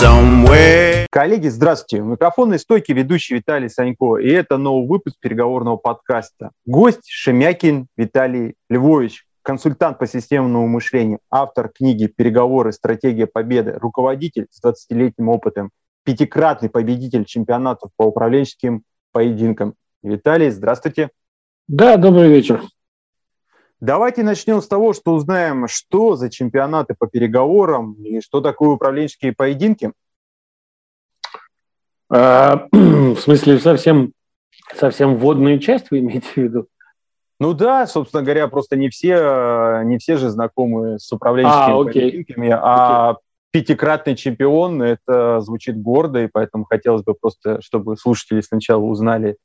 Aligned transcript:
somewhere. 0.00 1.06
Коллеги, 1.10 1.48
здравствуйте. 1.48 2.02
У 2.02 2.06
микрофонной 2.06 2.58
стойки 2.58 2.92
ведущий 2.92 3.34
Виталий 3.34 3.68
Санько. 3.68 4.16
И 4.16 4.28
это 4.28 4.56
новый 4.56 4.88
выпуск 4.88 5.16
переговорного 5.20 5.76
подкаста. 5.76 6.50
Гость 6.64 7.06
Шемякин 7.06 7.88
Виталий 7.96 8.54
Львович, 8.70 9.26
консультант 9.42 9.98
по 9.98 10.06
системному 10.06 10.66
мышлению, 10.66 11.18
автор 11.30 11.68
книги 11.68 12.06
«Переговоры. 12.06 12.72
Стратегия 12.72 13.26
победы», 13.26 13.76
руководитель 13.78 14.46
с 14.50 14.64
20-летним 14.64 15.28
опытом, 15.28 15.70
пятикратный 16.04 16.70
победитель 16.70 17.26
чемпионатов 17.26 17.90
по 17.96 18.04
управленческим 18.04 18.84
поединкам. 19.12 19.74
Виталий, 20.02 20.48
здравствуйте. 20.50 21.10
Да, 21.68 21.98
добрый 21.98 22.30
вечер. 22.30 22.62
Давайте 23.82 24.22
начнем 24.22 24.62
с 24.62 24.68
того, 24.68 24.92
что 24.92 25.12
узнаем, 25.12 25.66
что 25.66 26.14
за 26.14 26.30
чемпионаты 26.30 26.94
по 26.96 27.08
переговорам 27.08 27.94
и 27.94 28.20
что 28.20 28.40
такое 28.40 28.68
управленческие 28.68 29.32
поединки. 29.32 29.90
А, 32.08 32.68
в 32.72 33.16
смысле, 33.16 33.58
совсем, 33.58 34.12
совсем 34.72 35.16
вводную 35.16 35.58
часть 35.58 35.90
вы 35.90 35.98
имеете 35.98 36.28
в 36.28 36.36
виду? 36.36 36.68
Ну 37.40 37.54
да, 37.54 37.88
собственно 37.88 38.22
говоря, 38.22 38.46
просто 38.46 38.76
не 38.76 38.88
все, 38.88 39.82
не 39.82 39.98
все 39.98 40.16
же 40.16 40.30
знакомы 40.30 41.00
с 41.00 41.10
управленческими 41.10 41.80
а, 41.80 41.84
поединками, 41.84 42.50
а 42.52 43.10
окей. 43.10 43.20
пятикратный 43.50 44.14
чемпион, 44.14 44.80
это 44.80 45.40
звучит 45.40 45.82
гордо, 45.82 46.22
и 46.22 46.28
поэтому 46.28 46.66
хотелось 46.66 47.02
бы 47.02 47.14
просто, 47.14 47.60
чтобы 47.60 47.96
слушатели 47.96 48.42
сначала 48.42 48.82
узнали, 48.82 49.38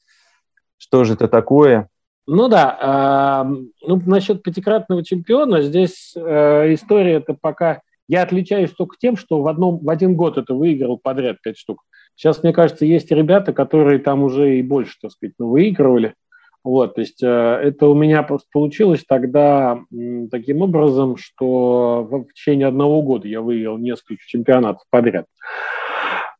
что 0.78 1.06
же 1.06 1.14
это 1.14 1.28
такое. 1.28 1.90
Ну 2.28 2.50
да, 2.50 3.46
ну 3.82 4.02
насчет 4.06 4.44
пятикратного 4.44 5.04
чемпиона 5.04 5.62
здесь 5.62 6.14
э, 6.14 6.74
история 6.74 7.14
это 7.14 7.34
пока 7.34 7.82
я 8.10 8.24
отличаюсь 8.24 8.72
только 8.72 8.98
тем, 9.00 9.16
что 9.16 9.42
в 9.42 9.48
одном 9.48 9.80
в 9.80 9.90
один 9.90 10.16
год 10.16 10.38
это 10.38 10.54
выиграл 10.54 10.98
подряд 10.98 11.38
пять 11.42 11.58
штук. 11.58 11.84
Сейчас 12.16 12.44
мне 12.44 12.52
кажется 12.52 12.86
есть 12.86 13.12
ребята, 13.12 13.54
которые 13.54 14.00
там 14.00 14.24
уже 14.24 14.58
и 14.58 14.62
больше, 14.62 14.96
так 15.02 15.12
сказать, 15.12 15.36
ну, 15.40 15.50
выигрывали. 15.50 16.16
Вот, 16.64 16.96
то 16.96 17.02
есть 17.02 17.24
э, 17.24 17.28
это 17.28 17.88
у 17.88 17.94
меня 17.94 18.24
просто 18.24 18.48
получилось 18.52 19.06
тогда 19.08 19.80
э, 19.90 20.28
таким 20.30 20.62
образом, 20.62 21.16
что 21.16 22.08
в 22.10 22.34
течение 22.34 22.68
одного 22.68 23.02
года 23.04 23.28
я 23.28 23.40
выиграл 23.42 23.78
несколько 23.78 24.22
чемпионатов 24.26 24.84
подряд. 24.90 25.26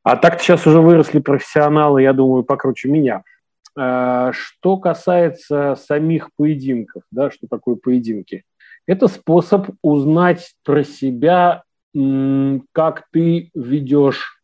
А 0.04 0.18
так-то 0.18 0.44
сейчас 0.44 0.66
уже 0.68 0.82
выросли 0.82 1.20
профессионалы, 1.20 2.02
я 2.02 2.14
думаю, 2.14 2.44
покруче 2.44 2.90
меня. 2.90 3.24
А, 3.80 4.32
что 4.34 4.78
касается 4.78 5.76
самих 5.76 6.30
поединков, 6.36 7.04
да, 7.12 7.30
что 7.30 7.48
такое 7.48 7.76
поединки, 7.76 8.44
это 8.88 9.08
способ 9.08 9.70
узнать 9.84 10.56
про 10.64 10.84
себя, 10.84 11.64
как 12.72 13.08
ты 13.12 13.52
ведешь 13.54 14.42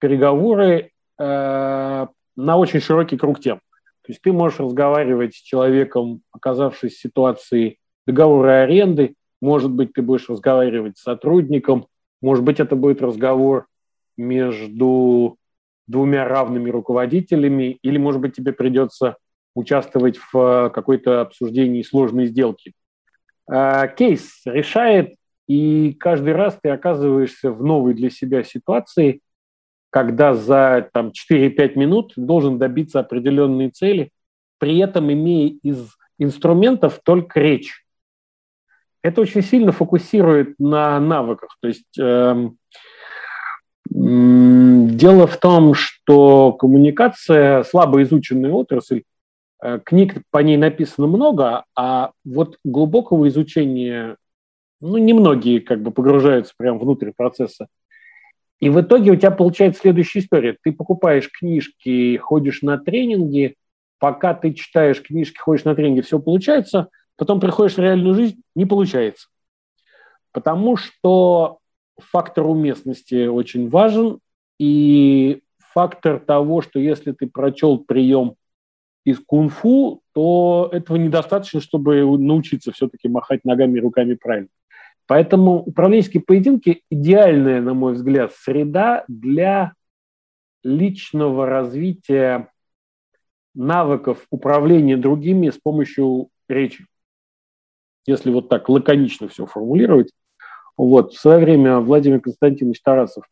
переговоры 0.00 0.90
э, 1.18 2.06
на 2.36 2.56
очень 2.56 2.80
широкий 2.80 3.16
круг 3.16 3.40
тем. 3.40 3.58
То 4.02 4.08
есть 4.08 4.20
ты 4.20 4.32
можешь 4.32 4.60
разговаривать 4.60 5.34
с 5.34 5.40
человеком, 5.40 6.22
оказавшись 6.32 6.94
в 6.94 7.00
ситуации 7.00 7.78
договора 8.06 8.62
аренды, 8.62 9.14
может 9.40 9.70
быть, 9.70 9.92
ты 9.92 10.02
будешь 10.02 10.28
разговаривать 10.28 10.98
с 10.98 11.02
сотрудником, 11.02 11.86
может 12.20 12.44
быть, 12.44 12.60
это 12.60 12.76
будет 12.76 13.00
разговор 13.00 13.66
между 14.16 15.36
двумя 15.86 16.26
равными 16.26 16.70
руководителями, 16.70 17.78
или, 17.82 17.98
может 17.98 18.20
быть, 18.20 18.34
тебе 18.34 18.52
придется 18.52 19.16
участвовать 19.54 20.18
в 20.18 20.36
э, 20.36 20.70
какой-то 20.70 21.20
обсуждении 21.20 21.82
сложной 21.82 22.26
сделки. 22.26 22.72
А, 23.46 23.86
кейс 23.88 24.42
решает, 24.44 25.14
и 25.46 25.94
каждый 25.98 26.32
раз 26.32 26.58
ты 26.62 26.70
оказываешься 26.70 27.50
в 27.50 27.62
новой 27.62 27.94
для 27.94 28.10
себя 28.10 28.44
ситуации, 28.44 29.20
когда 29.90 30.32
за 30.32 30.88
там, 30.92 31.12
4-5 31.30 31.78
минут 31.78 32.12
должен 32.16 32.58
добиться 32.58 33.00
определенной 33.00 33.70
цели, 33.70 34.10
при 34.58 34.78
этом 34.78 35.12
имея 35.12 35.54
из 35.62 35.96
инструментов 36.18 37.00
только 37.04 37.40
речь. 37.40 37.84
Это 39.02 39.20
очень 39.20 39.42
сильно 39.42 39.72
фокусирует 39.72 40.54
на 40.58 40.98
навыках. 41.00 41.58
То 41.60 41.68
есть 41.68 41.98
эм, 41.98 42.56
Дело 45.02 45.26
в 45.26 45.36
том, 45.36 45.74
что 45.74 46.52
коммуникация 46.52 47.64
слабо 47.64 48.04
изученная 48.04 48.52
отрасль, 48.52 49.02
э, 49.60 49.80
книг 49.84 50.22
по 50.30 50.38
ней 50.38 50.56
написано 50.56 51.08
много, 51.08 51.64
а 51.74 52.12
вот 52.24 52.58
глубокого 52.62 53.26
изучения, 53.26 54.16
ну, 54.80 54.98
немногие 54.98 55.60
как 55.60 55.82
бы 55.82 55.90
погружаются 55.90 56.54
прямо 56.56 56.78
внутрь 56.78 57.10
процесса. 57.16 57.66
И 58.60 58.70
в 58.70 58.80
итоге 58.80 59.10
у 59.10 59.16
тебя 59.16 59.32
получается 59.32 59.80
следующая 59.80 60.20
история. 60.20 60.56
Ты 60.62 60.70
покупаешь 60.70 61.28
книжки, 61.32 62.16
ходишь 62.18 62.62
на 62.62 62.78
тренинги, 62.78 63.56
пока 63.98 64.34
ты 64.34 64.52
читаешь 64.54 65.02
книжки, 65.02 65.36
ходишь 65.36 65.64
на 65.64 65.74
тренинги, 65.74 66.02
все 66.02 66.20
получается, 66.20 66.90
потом 67.16 67.40
приходишь 67.40 67.74
в 67.74 67.80
реальную 67.80 68.14
жизнь, 68.14 68.40
не 68.54 68.66
получается. 68.66 69.26
Потому 70.30 70.76
что 70.76 71.58
фактор 71.98 72.46
уместности 72.46 73.26
очень 73.26 73.68
важен, 73.68 74.20
и 74.62 75.42
фактор 75.74 76.20
того, 76.20 76.62
что 76.62 76.78
если 76.78 77.10
ты 77.10 77.26
прочел 77.26 77.78
прием 77.78 78.36
из 79.04 79.18
кунг-фу, 79.18 80.02
то 80.12 80.68
этого 80.70 80.98
недостаточно, 80.98 81.60
чтобы 81.60 82.04
научиться 82.16 82.70
все-таки 82.70 83.08
махать 83.08 83.44
ногами 83.44 83.78
и 83.78 83.80
руками 83.80 84.14
правильно. 84.14 84.50
Поэтому 85.08 85.64
управленческие 85.64 86.22
поединки– 86.22 86.82
идеальная, 86.90 87.60
на 87.60 87.74
мой 87.74 87.94
взгляд, 87.94 88.32
среда 88.36 89.04
для 89.08 89.72
личного 90.62 91.46
развития 91.46 92.52
навыков 93.56 94.28
управления 94.30 94.96
другими 94.96 95.50
с 95.50 95.58
помощью 95.58 96.28
речи. 96.48 96.86
Если 98.06 98.30
вот 98.30 98.48
так 98.48 98.68
лаконично 98.68 99.26
все 99.26 99.44
формулировать, 99.44 100.12
вот. 100.76 101.14
В 101.14 101.20
свое 101.20 101.40
время 101.40 101.80
Владимир 101.80 102.20
Константинович 102.20 102.80
Тарасов 102.80 103.24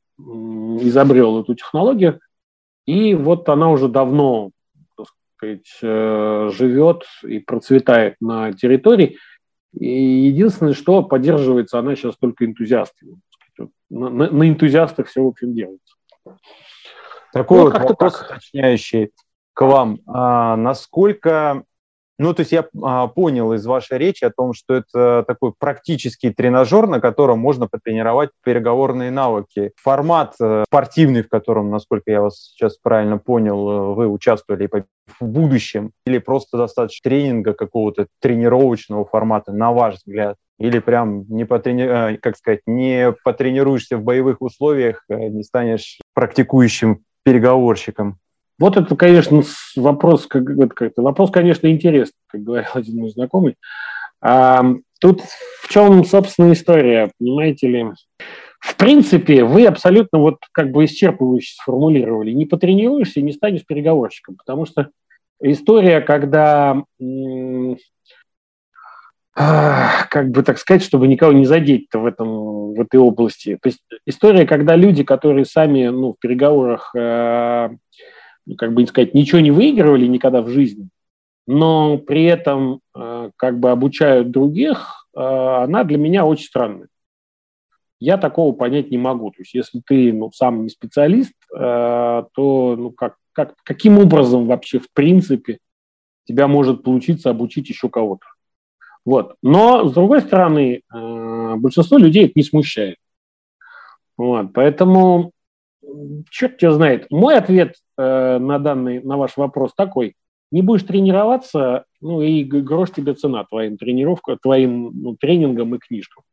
изобрел 0.83 1.41
эту 1.41 1.55
технологию, 1.55 2.21
и 2.87 3.15
вот 3.15 3.49
она 3.49 3.71
уже 3.71 3.89
давно 3.89 4.51
так 4.97 5.07
сказать, 5.37 5.79
э, 5.83 6.51
живет 6.53 7.05
и 7.23 7.39
процветает 7.39 8.17
на 8.21 8.53
территории. 8.53 9.17
И 9.73 9.87
единственное, 9.87 10.75
что 10.75 11.03
поддерживается 11.03 11.79
она 11.79 11.95
сейчас 11.95 12.17
только 12.17 12.45
энтузиастами. 12.45 13.21
На, 13.89 14.09
на, 14.09 14.31
на 14.31 14.49
энтузиастах 14.49 15.07
все, 15.07 15.23
в 15.23 15.29
общем, 15.29 15.55
делается. 15.55 15.95
Такой 17.33 17.59
ну, 17.59 17.65
вот 17.65 17.75
вопрос 17.75 18.19
так. 18.19 18.31
уточняющий 18.31 19.11
к 19.53 19.63
вам. 19.63 20.01
А, 20.07 20.57
насколько 20.57 21.65
ну, 22.21 22.35
то 22.35 22.41
есть 22.41 22.53
я 22.53 22.67
а, 22.83 23.07
понял 23.07 23.55
из 23.55 23.65
вашей 23.65 23.97
речи 23.97 24.25
о 24.25 24.31
том, 24.31 24.53
что 24.53 24.75
это 24.75 25.25
такой 25.27 25.55
практический 25.59 26.29
тренажер, 26.31 26.87
на 26.87 27.01
котором 27.01 27.39
можно 27.39 27.67
потренировать 27.67 28.29
переговорные 28.45 29.11
навыки. 29.11 29.73
Формат 29.77 30.35
э, 30.39 30.65
спортивный, 30.67 31.23
в 31.23 31.31
котором, 31.31 31.71
насколько 31.71 32.11
я 32.11 32.21
вас 32.21 32.53
сейчас 32.53 32.77
правильно 32.77 33.17
понял, 33.17 33.71
э, 33.71 33.95
вы 33.95 34.07
участвовали 34.07 34.69
в 35.19 35.25
будущем, 35.25 35.93
или 36.05 36.19
просто 36.19 36.59
достаточно 36.59 37.09
тренинга 37.09 37.55
какого-то 37.55 38.07
тренировочного 38.21 39.07
формата, 39.07 39.53
на 39.53 39.73
ваш 39.73 39.95
взгляд? 39.95 40.37
Или 40.59 40.79
прям 40.79 41.25
не 41.31 41.47
потрени... 41.47 41.85
Э, 41.85 42.19
как 42.19 42.37
сказать, 42.37 42.61
не 42.67 43.15
потренируешься 43.25 43.97
в 43.97 44.03
боевых 44.03 44.43
условиях, 44.43 45.07
не 45.09 45.43
станешь 45.43 45.99
практикующим 46.13 47.03
переговорщиком? 47.25 48.19
Вот 48.61 48.77
это, 48.77 48.95
конечно, 48.95 49.43
вопрос, 49.75 50.27
как, 50.27 50.45
как 50.77 50.93
вопрос, 50.99 51.31
конечно, 51.31 51.67
интересный, 51.67 52.21
как 52.27 52.43
говорил 52.43 52.71
один 52.75 52.99
мой 52.99 53.09
знакомый. 53.09 53.57
А, 54.21 54.63
тут 55.01 55.23
в 55.63 55.69
чем, 55.69 56.05
собственно, 56.05 56.53
история, 56.53 57.11
понимаете 57.19 57.69
ли? 57.69 57.87
В 58.61 58.77
принципе, 58.77 59.45
вы 59.45 59.65
абсолютно 59.65 60.19
вот 60.19 60.41
как 60.53 60.73
бы 60.73 60.85
исчерпывающе 60.85 61.55
сформулировали. 61.55 62.33
Не 62.33 62.45
потренируешься 62.45 63.21
и 63.21 63.23
не 63.23 63.33
станешь 63.33 63.65
переговорщиком, 63.65 64.37
потому 64.37 64.67
что 64.67 64.91
история, 65.43 66.03
когда 66.03 66.83
как 69.35 70.31
бы 70.33 70.43
так 70.43 70.59
сказать, 70.59 70.83
чтобы 70.83 71.09
никого 71.09 71.33
не 71.33 71.47
задеть-то 71.47 71.99
в, 71.99 72.05
этом, 72.05 72.75
в 72.75 72.81
этой 72.81 73.01
области. 73.01 73.59
То 73.63 73.71
есть 73.71 73.81
история, 74.05 74.45
когда 74.45 74.77
люди, 74.77 75.03
которые 75.03 75.47
сами 75.47 75.87
ну, 75.87 76.13
в 76.13 76.19
переговорах 76.21 76.95
э, 76.95 77.71
как 78.57 78.73
бы 78.73 78.87
сказать, 78.87 79.15
ничего 79.15 79.41
не 79.41 79.51
выигрывали 79.51 80.07
никогда 80.07 80.43
в 80.43 80.49
жизни, 80.49 80.89
но 81.47 81.99
при 81.99 82.25
этом 82.25 82.81
э, 82.95 83.31
как 83.37 83.59
бы 83.59 83.71
обучают 83.71 84.31
других, 84.31 85.09
э, 85.17 85.21
она 85.21 85.85
для 85.85 85.99
меня 85.99 86.25
очень 86.25 86.47
странная. 86.47 86.89
Я 87.99 88.17
такого 88.17 88.55
понять 88.55 88.91
не 88.91 88.99
могу. 88.99 89.31
То 89.31 89.41
есть 89.41 89.55
если 89.55 89.83
ты 89.85 90.13
ну, 90.13 90.31
сам 90.33 90.63
не 90.63 90.69
специалист, 90.69 91.33
э, 91.53 91.59
то 91.59 92.77
ну, 92.77 92.93
как, 92.93 93.17
как, 93.33 93.55
каким 93.63 93.99
образом 93.99 94.47
вообще 94.47 94.79
в 94.79 94.91
принципе 94.93 95.59
тебя 96.25 96.47
может 96.47 96.83
получиться 96.83 97.31
обучить 97.31 97.69
еще 97.69 97.89
кого-то? 97.89 98.27
Вот. 99.05 99.35
Но, 99.43 99.89
с 99.89 99.93
другой 99.93 100.21
стороны, 100.21 100.83
большинство 100.91 101.97
людей 101.97 102.27
это 102.27 102.35
не 102.37 102.43
смущает. 102.43 102.97
Вот. 104.17 104.53
Поэтому 104.53 105.33
черт 106.31 106.59
тебя 106.59 106.73
знает. 106.73 107.07
Мой 107.11 107.37
ответ 107.37 107.75
э, 108.01 108.39
на 108.39 108.59
данный, 108.59 109.03
на 109.03 109.17
ваш 109.17 109.37
вопрос 109.37 109.73
такой. 109.75 110.15
Не 110.51 110.63
будешь 110.63 110.83
тренироваться, 110.83 111.85
ну 112.01 112.23
и 112.23 112.43
грош 112.43 112.91
тебе 112.91 113.15
цена 113.15 113.45
твоим 113.45 113.77
тренировкам, 113.77 114.39
твоим 114.43 114.91
ну, 114.95 115.17
тренингам 115.17 115.75
и 115.75 115.79
книжкам. 115.79 116.25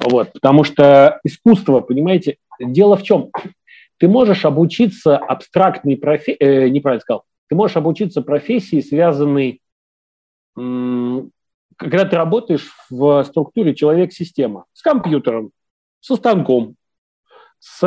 Вот, 0.00 0.32
потому 0.32 0.64
что 0.64 1.20
искусство, 1.24 1.80
понимаете, 1.80 2.36
дело 2.60 2.96
в 2.96 3.02
чем? 3.02 3.30
Ты 3.98 4.08
можешь 4.08 4.44
обучиться 4.44 5.18
абстрактной 5.18 5.96
профессии, 5.96 6.42
э, 6.42 6.68
неправильно 6.68 7.00
сказал, 7.00 7.24
ты 7.48 7.56
можешь 7.56 7.76
обучиться 7.76 8.22
профессии, 8.22 8.80
связанной, 8.80 9.60
когда 10.54 12.04
ты 12.04 12.16
работаешь 12.16 12.70
в 12.88 13.24
структуре 13.24 13.74
человек-система, 13.74 14.66
с 14.72 14.82
компьютером, 14.82 15.50
со 16.00 16.14
станком, 16.14 16.76
с 17.58 17.80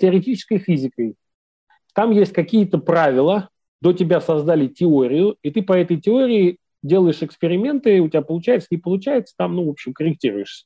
теоретической 0.00 0.58
физикой. 0.58 1.16
Там 1.98 2.12
есть 2.12 2.32
какие-то 2.32 2.78
правила, 2.78 3.48
до 3.80 3.92
тебя 3.92 4.20
создали 4.20 4.68
теорию, 4.68 5.36
и 5.42 5.50
ты 5.50 5.62
по 5.62 5.72
этой 5.72 6.00
теории 6.00 6.58
делаешь 6.80 7.24
эксперименты, 7.24 8.00
у 8.00 8.08
тебя 8.08 8.22
получается, 8.22 8.68
не 8.70 8.76
получается, 8.76 9.34
там, 9.36 9.56
ну, 9.56 9.66
в 9.66 9.70
общем, 9.70 9.92
корректируешься. 9.92 10.64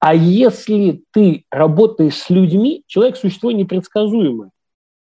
А 0.00 0.14
если 0.14 1.02
ты 1.12 1.46
работаешь 1.50 2.18
с 2.18 2.28
людьми, 2.28 2.84
человек– 2.86 3.16
существо 3.16 3.50
непредсказуемое. 3.50 4.50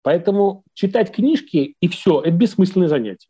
Поэтому 0.03 0.63
читать 0.75 1.11
книжки 1.11 1.75
и 1.79 1.87
все– 1.87 2.21
это 2.23 2.29
бессмысленное 2.29 2.87
занятие. 2.87 3.29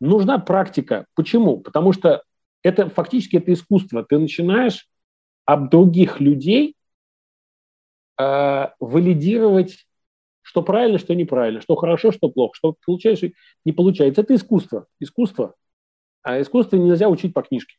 Нужна 0.00 0.38
практика. 0.38 1.06
Почему? 1.14 1.60
Потому 1.60 1.94
что 1.94 2.24
это 2.62 2.90
фактически 2.90 3.36
это 3.36 3.54
искусство. 3.54 4.04
Ты 4.04 4.18
начинаешь 4.18 4.86
об 5.46 5.70
других 5.70 6.20
людей 6.20 6.75
э, 8.18 8.66
валидировать, 8.80 9.86
что 10.42 10.62
правильно, 10.62 10.98
что 10.98 11.14
неправильно, 11.14 11.60
что 11.60 11.76
хорошо, 11.76 12.12
что 12.12 12.28
плохо, 12.28 12.54
что 12.56 12.76
получается, 12.84 13.30
не 13.64 13.72
получается. 13.72 14.22
Это 14.22 14.34
искусство. 14.34 14.86
Искусство. 15.00 15.54
А 16.22 16.40
искусство 16.40 16.76
нельзя 16.76 17.08
учить 17.08 17.34
по 17.34 17.42
книжке. 17.42 17.76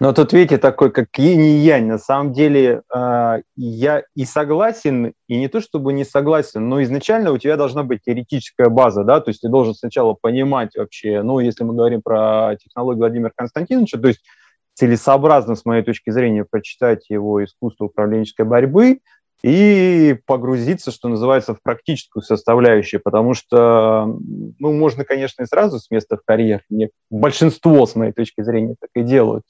Но 0.00 0.12
тут, 0.12 0.32
видите, 0.32 0.58
такой, 0.58 0.90
как 0.90 1.06
инь 1.18 1.40
и 1.40 1.58
янь. 1.58 1.86
На 1.86 1.98
самом 1.98 2.32
деле, 2.32 2.82
э, 2.94 3.42
я 3.56 4.02
и 4.14 4.24
согласен, 4.24 5.14
и 5.28 5.38
не 5.38 5.48
то 5.48 5.60
чтобы 5.60 5.92
не 5.92 6.04
согласен, 6.04 6.68
но 6.68 6.82
изначально 6.82 7.30
у 7.30 7.38
тебя 7.38 7.56
должна 7.56 7.84
быть 7.84 8.02
теоретическая 8.04 8.68
база, 8.68 9.04
да, 9.04 9.20
то 9.20 9.30
есть 9.30 9.42
ты 9.42 9.48
должен 9.48 9.74
сначала 9.74 10.14
понимать 10.20 10.76
вообще, 10.76 11.22
ну, 11.22 11.38
если 11.38 11.62
мы 11.64 11.74
говорим 11.74 12.02
про 12.02 12.56
технологию 12.60 12.98
Владимира 12.98 13.32
Константиновича, 13.34 13.98
то 13.98 14.08
есть 14.08 14.20
целесообразно, 14.74 15.54
с 15.54 15.64
моей 15.64 15.82
точки 15.82 16.10
зрения, 16.10 16.44
прочитать 16.48 17.08
его 17.08 17.42
искусство 17.44 17.86
управленческой 17.86 18.44
борьбы 18.44 19.00
и 19.42 20.16
погрузиться, 20.26 20.90
что 20.90 21.08
называется, 21.08 21.54
в 21.54 21.62
практическую 21.62 22.22
составляющую, 22.22 23.00
потому 23.02 23.34
что, 23.34 24.06
ну, 24.58 24.72
можно, 24.72 25.04
конечно, 25.04 25.42
и 25.42 25.46
сразу 25.46 25.78
с 25.78 25.90
места 25.90 26.16
в 26.16 26.22
карьер, 26.24 26.62
большинство, 27.10 27.86
с 27.86 27.94
моей 27.94 28.12
точки 28.12 28.42
зрения, 28.42 28.74
так 28.80 28.90
и 28.94 29.02
делают, 29.02 29.44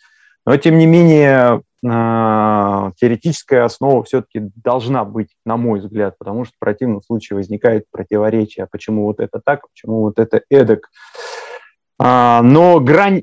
но, 0.46 0.56
тем 0.56 0.78
не 0.78 0.86
менее, 0.86 1.62
а, 1.86 2.92
теоретическая 2.96 3.64
основа 3.64 4.02
все-таки 4.04 4.50
должна 4.56 5.04
быть, 5.04 5.28
на 5.46 5.56
мой 5.56 5.80
взгляд, 5.80 6.16
потому 6.18 6.44
что 6.44 6.54
в 6.56 6.58
противном 6.58 7.02
случае 7.02 7.36
возникает 7.36 7.84
противоречие, 7.90 8.64
а 8.64 8.68
почему 8.70 9.04
вот 9.04 9.20
это 9.20 9.40
так, 9.44 9.60
а 9.64 9.68
почему 9.68 10.00
вот 10.00 10.18
это 10.18 10.42
эдак. 10.50 10.90
Но 11.98 12.80
грань, 12.80 13.22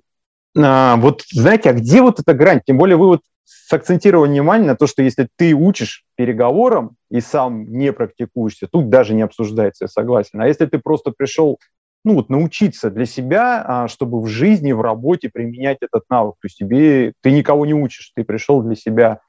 вот 0.53 1.23
знаете, 1.31 1.69
а 1.69 1.73
где 1.73 2.01
вот 2.01 2.19
эта 2.19 2.33
грань? 2.33 2.61
Тем 2.65 2.77
более 2.77 2.97
вы 2.97 3.07
вот 3.07 3.21
сакцентировали 3.45 4.29
внимание 4.29 4.67
на 4.67 4.75
то, 4.75 4.85
что 4.87 5.01
если 5.01 5.27
ты 5.37 5.53
учишь 5.53 6.03
переговорам 6.15 6.95
и 7.09 7.21
сам 7.21 7.71
не 7.71 7.93
практикуешься, 7.93 8.67
тут 8.67 8.89
даже 8.89 9.13
не 9.13 9.21
обсуждается, 9.21 9.85
я 9.85 9.87
согласен. 9.87 10.41
А 10.41 10.47
если 10.47 10.65
ты 10.65 10.77
просто 10.77 11.11
пришел 11.15 11.57
ну, 12.03 12.15
вот 12.15 12.29
научиться 12.29 12.89
для 12.89 13.05
себя, 13.05 13.63
а, 13.65 13.87
чтобы 13.87 14.21
в 14.21 14.27
жизни, 14.27 14.71
в 14.71 14.81
работе 14.81 15.29
применять 15.29 15.77
этот 15.81 16.03
навык. 16.09 16.35
То 16.41 16.47
есть 16.47 16.57
тебе, 16.57 17.13
ты 17.21 17.31
никого 17.31 17.65
не 17.65 17.73
учишь, 17.73 18.11
ты 18.15 18.23
пришел 18.23 18.61
для 18.61 18.75
себя. 18.75 19.19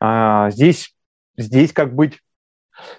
А, 0.00 0.50
здесь, 0.50 0.94
здесь 1.36 1.72
как 1.72 1.94
быть? 1.94 2.18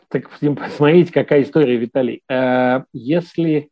Так 0.08 0.30
посмотрите, 0.30 1.12
какая 1.12 1.44
история, 1.44 1.78
Виталий. 1.78 2.22
Э, 2.30 2.84
если, 2.92 3.70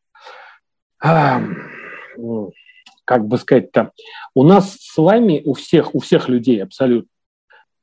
как 3.08 3.26
бы 3.26 3.38
сказать-то, 3.38 3.94
у 4.36 4.44
нас 4.44 4.76
с 4.76 4.98
вами, 4.98 5.42
у 5.46 5.54
всех, 5.54 5.96
у 5.96 6.00
всех 6.00 6.28
людей 6.28 6.62
абсолютно, 6.62 7.10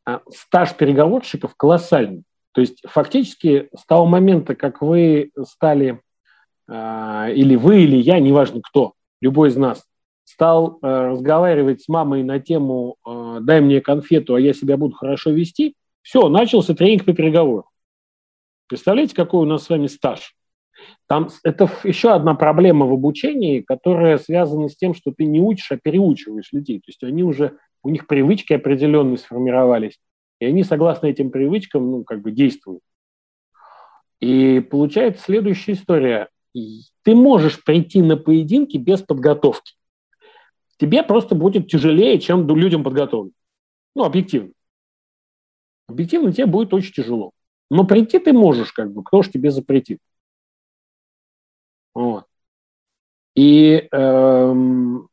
а, 0.04 0.20
стаж 0.28 0.74
переговорщиков 0.74 1.56
колоссальный. 1.56 2.24
То 2.52 2.60
есть 2.60 2.82
фактически 2.86 3.70
с 3.74 3.86
того 3.86 4.04
момента, 4.04 4.54
как 4.54 4.82
вы 4.82 5.30
стали 5.48 6.02
а, 6.68 7.30
или 7.30 7.56
вы, 7.56 7.84
или 7.84 7.96
я, 7.96 8.20
неважно 8.20 8.60
кто, 8.60 8.92
любой 9.22 9.48
из 9.48 9.56
нас, 9.56 9.84
стал 10.26 10.78
э, 10.80 10.86
разговаривать 10.86 11.82
с 11.82 11.88
мамой 11.88 12.22
на 12.22 12.40
тему 12.40 12.96
«дай 13.42 13.60
мне 13.60 13.82
конфету, 13.82 14.34
а 14.34 14.40
я 14.40 14.54
себя 14.54 14.78
буду 14.78 14.94
хорошо 14.94 15.30
вести», 15.30 15.74
все, 16.00 16.28
начался 16.30 16.74
тренинг 16.74 17.04
по 17.04 17.12
переговору. 17.12 17.68
Представляете, 18.66 19.14
какой 19.14 19.42
у 19.42 19.48
нас 19.48 19.64
с 19.64 19.68
вами 19.68 19.86
стаж? 19.86 20.34
Там 21.06 21.28
это 21.42 21.70
еще 21.84 22.12
одна 22.12 22.34
проблема 22.34 22.86
в 22.86 22.92
обучении, 22.92 23.60
которая 23.60 24.18
связана 24.18 24.68
с 24.68 24.76
тем, 24.76 24.94
что 24.94 25.12
ты 25.12 25.24
не 25.26 25.40
учишь, 25.40 25.70
а 25.70 25.76
переучиваешь 25.76 26.52
людей. 26.52 26.78
То 26.78 26.88
есть 26.88 27.02
они 27.02 27.22
уже, 27.22 27.58
у 27.82 27.90
них 27.90 28.06
привычки 28.06 28.54
определенные 28.54 29.18
сформировались, 29.18 29.98
и 30.40 30.46
они, 30.46 30.64
согласно 30.64 31.06
этим 31.06 31.30
привычкам, 31.30 31.90
ну, 31.90 32.04
как 32.04 32.22
бы 32.22 32.32
действуют. 32.32 32.80
И 34.20 34.60
получается 34.60 35.22
следующая 35.24 35.72
история 35.72 36.28
ты 37.02 37.14
можешь 37.14 37.62
прийти 37.62 38.00
на 38.00 38.16
поединки 38.16 38.76
без 38.76 39.02
подготовки. 39.02 39.74
Тебе 40.78 41.02
просто 41.02 41.34
будет 41.34 41.68
тяжелее, 41.68 42.18
чем 42.18 42.46
людям 42.48 42.84
подготовленным. 42.84 43.34
Ну, 43.94 44.04
объективно. 44.04 44.52
Объективно 45.88 46.32
тебе 46.32 46.46
будет 46.46 46.72
очень 46.72 46.92
тяжело. 46.92 47.32
Но 47.70 47.84
прийти 47.84 48.18
ты 48.18 48.32
можешь, 48.32 48.72
как 48.72 48.92
бы, 48.92 49.02
кто 49.02 49.22
же 49.22 49.30
тебе 49.30 49.50
запретит. 49.50 49.98
Вот. 51.94 52.26
И 53.34 53.88
эм, 53.90 55.08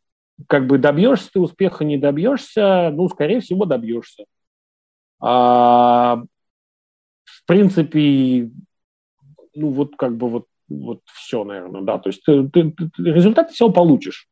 как 0.48 0.68
бы 0.68 0.78
добьешься 0.78 1.30
ты 1.34 1.40
успеха, 1.40 1.84
не 1.86 1.98
добьешься, 1.98 2.92
ну, 2.92 3.08
скорее 3.10 3.40
всего, 3.42 3.66
добьешься. 3.66 4.26
А, 5.20 6.24
в 7.24 7.46
принципе, 7.46 8.52
ну, 9.56 9.70
вот 9.70 9.96
как 9.96 10.16
бы 10.18 10.30
вот 10.30 10.46
вот 10.72 11.02
все, 11.06 11.44
наверное, 11.44 11.82
да. 11.82 12.00
То 12.00 12.10
есть 12.10 12.24
ты, 12.24 12.48
ты, 12.50 12.72
ты, 12.72 12.90
результат 12.98 13.52
все 13.52 13.70
получишь. 13.72 14.28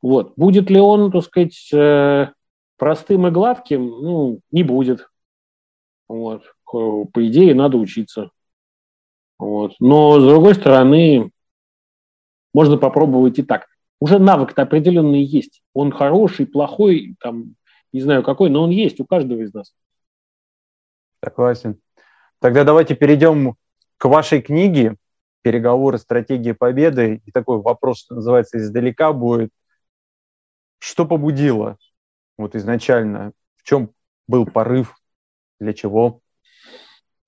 Вот. 0.00 0.34
Будет 0.36 0.70
ли 0.70 0.78
он, 0.78 1.10
так 1.10 1.24
сказать, 1.24 1.72
э, 1.72 2.28
простым 2.76 3.26
и 3.26 3.30
гладким? 3.30 3.86
Ну, 3.86 4.40
не 4.50 4.62
будет. 4.62 5.08
Вот. 6.08 6.44
По 6.64 7.26
идее, 7.26 7.54
надо 7.54 7.76
учиться. 7.76 8.30
Вот. 9.38 9.74
Но, 9.80 10.20
с 10.20 10.24
другой 10.24 10.54
стороны, 10.54 11.30
можно 12.52 12.76
попробовать 12.76 13.38
и 13.38 13.42
так. 13.42 13.66
Уже 14.00 14.18
навык-то 14.18 14.62
определенный 14.62 15.22
есть. 15.22 15.62
Он 15.74 15.92
хороший, 15.92 16.46
плохой, 16.46 17.16
там, 17.20 17.54
не 17.92 18.00
знаю 18.00 18.22
какой, 18.22 18.50
но 18.50 18.62
он 18.62 18.70
есть 18.70 19.00
у 19.00 19.06
каждого 19.06 19.40
из 19.40 19.54
нас. 19.54 19.72
Согласен. 21.24 21.80
Тогда 22.40 22.64
давайте 22.64 22.96
перейдем 22.96 23.54
к 23.98 24.06
вашей 24.06 24.42
книге 24.42 24.96
переговоры 25.42 25.98
стратегии 25.98 26.52
победы. 26.52 27.22
И 27.26 27.30
такой 27.30 27.60
вопрос, 27.60 28.00
что 28.00 28.16
называется, 28.16 28.58
издалека 28.58 29.12
будет. 29.12 29.50
Что 30.78 31.06
побудило 31.06 31.76
вот 32.36 32.56
изначально? 32.56 33.32
В 33.56 33.62
чем 33.62 33.92
был 34.26 34.46
порыв? 34.46 34.96
Для 35.60 35.72
чего? 35.74 36.20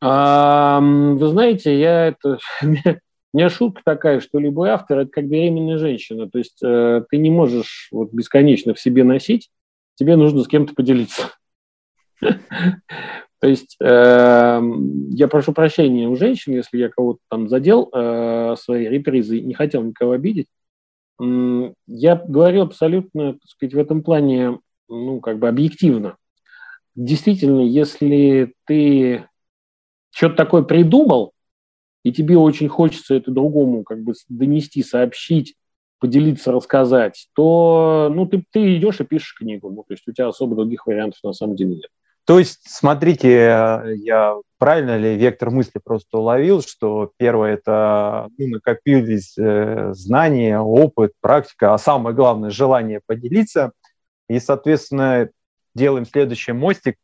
Вы 0.01 1.29
знаете, 1.29 1.79
я 1.79 2.09
это... 2.09 2.39
У 3.35 3.37
меня 3.37 3.51
шутка 3.51 3.83
такая, 3.85 4.21
что 4.21 4.39
любой 4.39 4.71
автор– 4.71 4.99
это 5.01 5.11
как 5.11 5.27
беременная 5.27 5.77
женщина. 5.77 6.31
То 6.31 6.39
есть 6.39 6.63
э, 6.63 7.03
ты 7.11 7.17
не 7.17 7.31
можешь 7.31 7.89
вот, 7.91 8.13
бесконечно 8.13 8.75
в 8.75 8.81
себе 8.81 9.03
носить, 9.03 9.51
тебе 9.97 10.15
нужно 10.15 10.45
с 10.45 10.47
кем-то 10.47 10.73
поделиться. 10.73 11.33
То 12.21 12.39
есть 13.43 13.77
э, 13.83 14.61
я 15.11 15.27
прошу 15.27 15.53
прощения 15.53 16.07
у 16.07 16.15
женщин, 16.15 16.53
если 16.53 16.79
я 16.79 16.89
кого-то 16.89 17.19
там 17.29 17.49
задел 17.49 17.91
э, 17.93 18.55
своей 18.57 18.89
репризой, 18.89 19.41
не 19.41 19.55
хотел 19.55 19.83
никого 19.83 20.13
обидеть. 20.13 20.47
Я 21.19 22.15
говорю 22.29 22.63
абсолютно, 22.63 23.33
так 23.33 23.51
сказать, 23.51 23.75
в 23.75 23.79
этом 23.79 24.05
плане, 24.05 24.61
ну, 24.89 25.19
как 25.19 25.41
бы 25.41 25.49
объективно. 25.49 26.19
Действительно, 26.95 27.63
если 27.63 28.55
ты 28.65 29.27
что-то 30.13 30.37
такое 30.37 30.63
придумал, 30.63 31.34
и 32.05 32.13
тебе 32.13 32.39
очень 32.39 32.69
хочется 32.69 33.15
это 33.15 33.33
другому 33.33 33.83
как 33.83 34.03
бы 34.03 34.13
донести, 34.29 34.83
сообщить, 34.83 35.57
поделиться, 35.99 36.53
рассказать, 36.53 37.29
то 37.35 38.13
ну, 38.15 38.27
ты, 38.27 38.45
ты 38.53 38.77
идешь 38.77 39.01
и 39.01 39.05
пишешь 39.05 39.35
книгу. 39.37 39.71
Ну, 39.71 39.85
то 39.89 39.95
есть 39.95 40.07
у 40.07 40.13
тебя 40.13 40.29
особо 40.29 40.55
других 40.55 40.87
вариантов 40.87 41.19
на 41.25 41.33
самом 41.33 41.57
деле 41.57 41.77
нет. 41.77 41.91
То 42.27 42.39
есть, 42.39 42.61
смотрите, 42.65 43.83
я 43.99 44.37
правильно 44.59 44.97
ли 44.97 45.17
вектор 45.17 45.51
мысли 45.51 45.81
просто 45.83 46.19
уловил, 46.19 46.63
что 46.63 47.13
первое– 47.19 47.55
это 47.55 48.29
ну, 48.39 48.49
накопились 48.49 49.37
э, 49.37 49.93
знания, 49.93 50.59
опыт, 50.59 51.13
практика, 51.21 51.75
а 51.75 51.79
самое 51.79 52.17
главное– 52.17 52.51
желание 52.51 53.01
поделиться. 53.05 53.73
И, 54.29 54.41
соответственно, 54.41 55.29
делаем 55.75 56.07
следующий 56.07 56.53
мостик. 56.53 56.97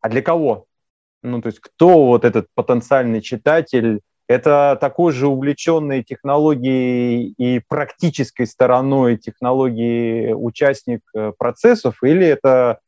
А 0.00 0.08
для 0.08 0.22
кого? 0.22 0.66
Ну, 1.22 1.42
то 1.42 1.48
есть 1.48 1.60
кто 1.60 2.06
вот 2.06 2.24
этот 2.24 2.48
потенциальный 2.54 3.20
читатель? 3.20 4.00
Это 4.26 4.78
такой 4.80 5.12
же 5.12 5.26
увлеченный 5.26 6.04
технологией 6.04 7.34
и 7.36 7.60
практической 7.66 8.46
стороной 8.46 9.16
технологии 9.16 10.32
участник 10.32 11.00
э, 11.14 11.32
процессов, 11.36 12.02
или 12.02 12.26
это 12.26 12.78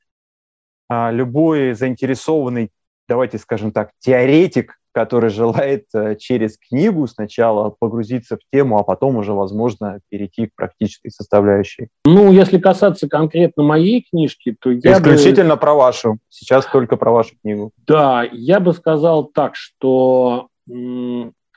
а, 0.88 1.10
любой 1.10 1.72
заинтересованный, 1.72 2.70
давайте 3.08 3.38
скажем 3.38 3.72
так, 3.72 3.90
теоретик, 3.98 4.78
который 4.92 5.30
желает 5.30 5.86
э, 5.94 6.16
через 6.16 6.58
книгу 6.58 7.06
сначала 7.06 7.70
погрузиться 7.70 8.36
в 8.36 8.40
тему, 8.52 8.78
а 8.78 8.84
потом 8.84 9.16
уже, 9.16 9.32
возможно, 9.32 10.00
перейти 10.10 10.46
к 10.46 10.54
практической 10.54 11.10
составляющей. 11.10 11.88
Ну, 12.04 12.30
если 12.30 12.58
касаться 12.58 13.08
конкретно 13.08 13.62
моей 13.62 14.06
книжки, 14.08 14.54
то 14.60 14.70
я 14.70 14.92
Исключительно 14.92 15.54
бы... 15.54 15.60
про 15.60 15.74
вашу. 15.74 16.18
Сейчас 16.28 16.66
только 16.66 16.96
про 16.96 17.10
вашу 17.10 17.34
книгу. 17.42 17.72
Да, 17.86 18.22
я 18.30 18.60
бы 18.60 18.72
сказал 18.72 19.24
так, 19.24 19.56
что 19.56 20.48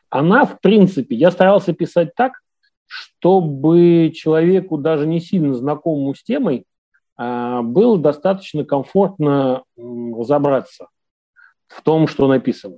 она, 0.09 0.45
в 0.45 0.59
принципе, 0.61 1.15
я 1.15 1.29
старался 1.31 1.73
писать 1.73 2.15
так, 2.15 2.33
чтобы 2.87 4.11
человеку, 4.15 4.77
даже 4.77 5.05
не 5.05 5.19
сильно 5.19 5.53
знакомому 5.53 6.15
с 6.15 6.23
темой, 6.23 6.65
а, 7.17 7.61
было 7.61 7.97
достаточно 7.97 8.63
комфортно 8.63 9.63
разобраться 9.77 10.87
в 11.67 11.81
том, 11.81 12.07
что 12.07 12.27
написано. 12.27 12.77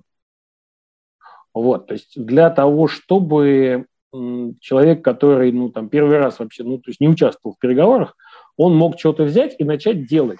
Вот, 1.61 1.87
то 1.87 1.93
есть 1.93 2.13
для 2.15 2.49
того, 2.49 2.87
чтобы 2.87 3.85
человек, 4.59 5.03
который, 5.03 5.51
ну, 5.51 5.69
там, 5.69 5.89
первый 5.89 6.17
раз 6.17 6.39
вообще, 6.39 6.63
ну, 6.63 6.77
то 6.77 6.89
есть 6.89 6.99
не 6.99 7.09
участвовал 7.09 7.55
в 7.55 7.59
переговорах, 7.59 8.15
он 8.55 8.75
мог 8.75 8.97
что-то 8.99 9.23
взять 9.23 9.55
и 9.59 9.63
начать 9.63 10.07
делать. 10.07 10.39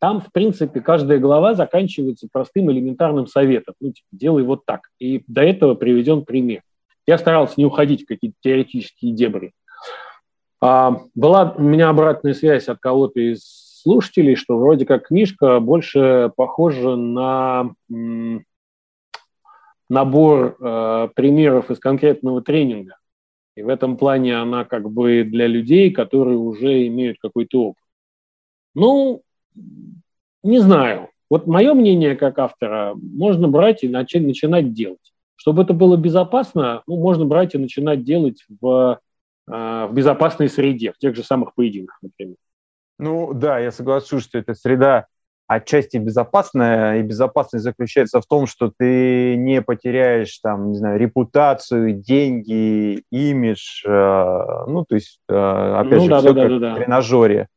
Там, 0.00 0.20
в 0.20 0.32
принципе, 0.32 0.80
каждая 0.80 1.18
глава 1.18 1.54
заканчивается 1.54 2.26
простым 2.32 2.72
элементарным 2.72 3.28
советом. 3.28 3.74
Ну, 3.80 3.92
типа, 3.92 4.08
делай 4.10 4.42
вот 4.42 4.64
так. 4.66 4.88
И 4.98 5.22
до 5.28 5.42
этого 5.42 5.74
приведен 5.74 6.24
пример. 6.24 6.62
Я 7.06 7.18
старался 7.18 7.54
не 7.56 7.64
уходить 7.64 8.02
в 8.02 8.06
какие-то 8.06 8.36
теоретические 8.40 9.12
дебри. 9.12 9.52
А, 10.60 11.02
была 11.14 11.54
у 11.56 11.62
меня 11.62 11.88
обратная 11.88 12.34
связь 12.34 12.68
от 12.68 12.78
кого-то 12.78 13.20
из 13.20 13.80
слушателей, 13.82 14.34
что 14.34 14.58
вроде 14.58 14.86
как 14.86 15.06
книжка 15.06 15.60
больше 15.60 16.32
похожа 16.36 16.96
на 16.96 17.72
набор 19.92 20.56
э, 20.58 21.08
примеров 21.14 21.70
из 21.70 21.78
конкретного 21.78 22.40
тренинга. 22.40 22.96
И 23.54 23.62
в 23.62 23.68
этом 23.68 23.98
плане 23.98 24.38
она 24.40 24.64
как 24.64 24.90
бы 24.90 25.22
для 25.22 25.46
людей, 25.46 25.90
которые 25.90 26.38
уже 26.38 26.86
имеют 26.86 27.18
какой-то 27.20 27.64
опыт. 27.64 27.84
Ну, 28.74 29.22
не 30.42 30.60
знаю. 30.60 31.10
Вот 31.28 31.46
мое 31.46 31.74
мнение 31.74 32.16
как 32.16 32.38
автора, 32.38 32.94
можно 32.94 33.48
брать 33.48 33.84
и 33.84 33.88
начать, 33.88 34.22
начинать 34.22 34.72
делать. 34.72 35.12
Чтобы 35.36 35.62
это 35.62 35.74
было 35.74 35.98
безопасно, 35.98 36.82
ну, 36.86 36.96
можно 36.96 37.26
брать 37.26 37.54
и 37.54 37.58
начинать 37.58 38.02
делать 38.02 38.42
в, 38.48 38.98
э, 39.46 39.52
в 39.52 39.90
безопасной 39.92 40.48
среде, 40.48 40.92
в 40.92 40.98
тех 40.98 41.14
же 41.14 41.22
самых 41.22 41.54
поединках, 41.54 41.98
например. 42.00 42.36
Ну 42.98 43.34
да, 43.34 43.58
я 43.58 43.70
соглашусь, 43.70 44.24
что 44.24 44.38
эта 44.38 44.54
среда 44.54 45.06
отчасти 45.46 45.96
безопасная, 45.98 46.98
и 46.98 47.02
безопасность 47.02 47.64
заключается 47.64 48.20
в 48.20 48.26
том, 48.26 48.46
что 48.46 48.72
ты 48.76 49.36
не 49.36 49.62
потеряешь 49.62 50.38
там, 50.38 50.70
не 50.70 50.78
знаю, 50.78 50.98
репутацию, 50.98 51.94
деньги, 51.94 53.04
имидж, 53.10 53.84
э, 53.86 54.64
ну, 54.66 54.84
то 54.84 54.94
есть, 54.94 55.20
э, 55.28 55.34
опять 55.34 55.98
ну, 55.98 56.04
же, 56.04 56.10
да, 56.10 56.18
все 56.20 56.32
да, 56.32 56.42
как 56.42 56.60
да, 56.60 56.74
в 56.74 56.76
тренажере. 56.76 57.48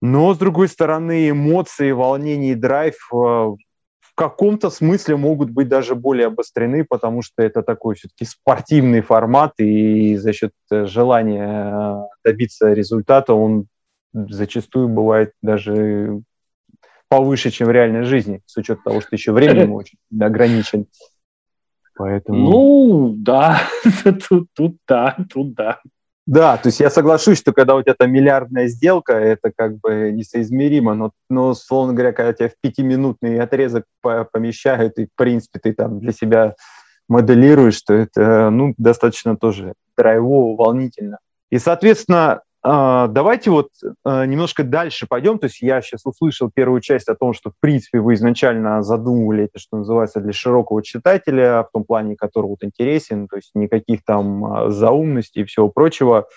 Но, 0.00 0.34
с 0.34 0.38
другой 0.38 0.68
стороны, 0.68 1.30
эмоции, 1.30 1.92
волнение 1.92 2.52
и 2.52 2.56
драйв 2.56 2.96
э, 3.12 3.16
в 3.16 4.14
каком-то 4.14 4.68
смысле 4.68 5.16
могут 5.16 5.50
быть 5.50 5.68
даже 5.68 5.94
более 5.94 6.26
обострены, 6.26 6.84
потому 6.84 7.22
что 7.22 7.42
это 7.42 7.62
такой 7.62 7.94
все-таки 7.94 8.24
спортивный 8.24 9.00
формат, 9.00 9.52
и 9.58 10.16
за 10.16 10.32
счет 10.32 10.52
желания 10.70 12.08
добиться 12.24 12.72
результата 12.72 13.32
он 13.32 13.66
зачастую 14.12 14.88
бывает 14.88 15.32
даже 15.40 16.20
повыше, 17.12 17.50
чем 17.50 17.68
в 17.68 17.70
реальной 17.70 18.04
жизни, 18.04 18.40
с 18.46 18.56
учетом 18.56 18.84
того, 18.84 19.00
что 19.02 19.10
еще 19.12 19.32
временем 19.32 19.74
очень 19.74 19.98
ограничен. 20.18 20.86
Поэтому... 21.94 22.38
Ну, 22.38 23.14
да, 23.18 23.60
тут, 24.28 24.46
тут 24.54 24.76
да, 24.88 25.16
тут 25.30 25.52
да. 25.52 25.80
Да, 26.24 26.56
то 26.56 26.68
есть 26.68 26.80
я 26.80 26.88
соглашусь, 26.88 27.38
что 27.38 27.52
когда 27.52 27.74
у 27.74 27.82
тебя 27.82 27.94
там 27.98 28.10
миллиардная 28.10 28.68
сделка, 28.68 29.12
это 29.12 29.52
как 29.54 29.78
бы 29.80 30.10
несоизмеримо, 30.12 30.94
но, 30.94 31.10
но 31.28 31.52
словно 31.52 31.92
говоря, 31.92 32.12
когда 32.12 32.32
тебя 32.32 32.48
в 32.48 32.54
пятиминутный 32.62 33.38
отрезок 33.40 33.84
помещают, 34.00 34.98
и, 34.98 35.06
в 35.06 35.10
принципе, 35.14 35.58
ты 35.58 35.74
там 35.74 36.00
для 36.00 36.12
себя 36.12 36.54
моделируешь, 37.08 37.74
что 37.74 37.92
это, 37.92 38.48
ну, 38.48 38.72
достаточно 38.78 39.36
тоже 39.36 39.74
драйвово, 39.98 40.56
волнительно. 40.56 41.18
И, 41.50 41.58
соответственно, 41.58 42.40
давайте 42.64 43.50
вот 43.50 43.70
а, 44.04 44.24
немножко 44.24 44.62
дальше 44.62 45.06
пойдем. 45.08 45.38
То 45.38 45.46
есть 45.46 45.60
я 45.62 45.82
сейчас 45.82 46.06
услышал 46.06 46.50
первую 46.52 46.80
часть 46.80 47.08
о 47.08 47.16
том, 47.16 47.32
что, 47.32 47.50
в 47.50 47.54
принципе, 47.58 47.98
вы 47.98 48.14
изначально 48.14 48.82
задумывали 48.82 49.44
это, 49.44 49.58
что 49.58 49.78
называется, 49.78 50.20
для 50.20 50.32
широкого 50.32 50.82
читателя, 50.82 51.64
в 51.64 51.70
том 51.72 51.84
плане, 51.84 52.14
который 52.14 52.46
вот 52.46 52.62
интересен, 52.62 53.26
то 53.26 53.36
есть 53.36 53.50
никаких 53.54 54.04
там 54.04 54.44
а, 54.44 54.70
заумностей 54.70 55.42
и 55.42 55.44
всего 55.44 55.68
прочего. 55.68 56.28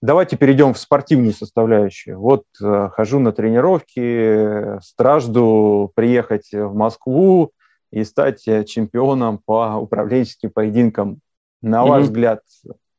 Давайте 0.00 0.36
перейдем 0.36 0.74
в 0.74 0.78
спортивную 0.78 1.32
составляющую. 1.32 2.18
Вот 2.18 2.44
хожу 2.60 3.20
на 3.20 3.32
тренировки, 3.32 4.78
стражду 4.82 5.92
приехать 5.94 6.52
в 6.52 6.74
Москву 6.74 7.52
и 7.90 8.04
стать 8.04 8.42
чемпионом 8.42 9.40
по 9.42 9.76
управленческим 9.76 10.50
поединкам. 10.50 11.20
На 11.62 11.76
mm-hmm. 11.76 11.88
ваш 11.88 12.02
взгляд, 12.02 12.40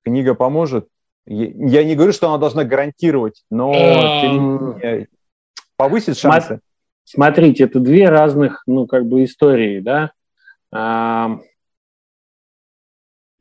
книга 0.04 0.34
поможет? 0.34 0.88
Я 1.26 1.84
не 1.84 1.96
говорю, 1.96 2.14
что 2.14 2.30
она 2.30 2.38
должна 2.38 2.64
гарантировать, 2.64 3.44
но 3.50 3.74
эм. 3.74 5.08
повысит 5.76 6.18
шансы. 6.18 6.60
Смотрите, 7.04 7.66
это 7.66 7.80
две 7.80 8.10
разных, 8.10 8.64
ну, 8.68 8.88
как 8.88 9.06
бы 9.06 9.24
истории, 9.24 9.80
да. 9.80 10.12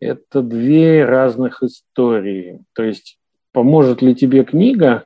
Это 0.01 0.43
две 0.43 1.05
разных 1.05 1.63
истории. 1.63 2.61
То 2.75 2.83
есть, 2.83 3.19
поможет 3.53 4.03
ли 4.03 4.15
тебе 4.15 4.45
книга 4.45 5.05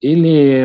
или... 0.00 0.64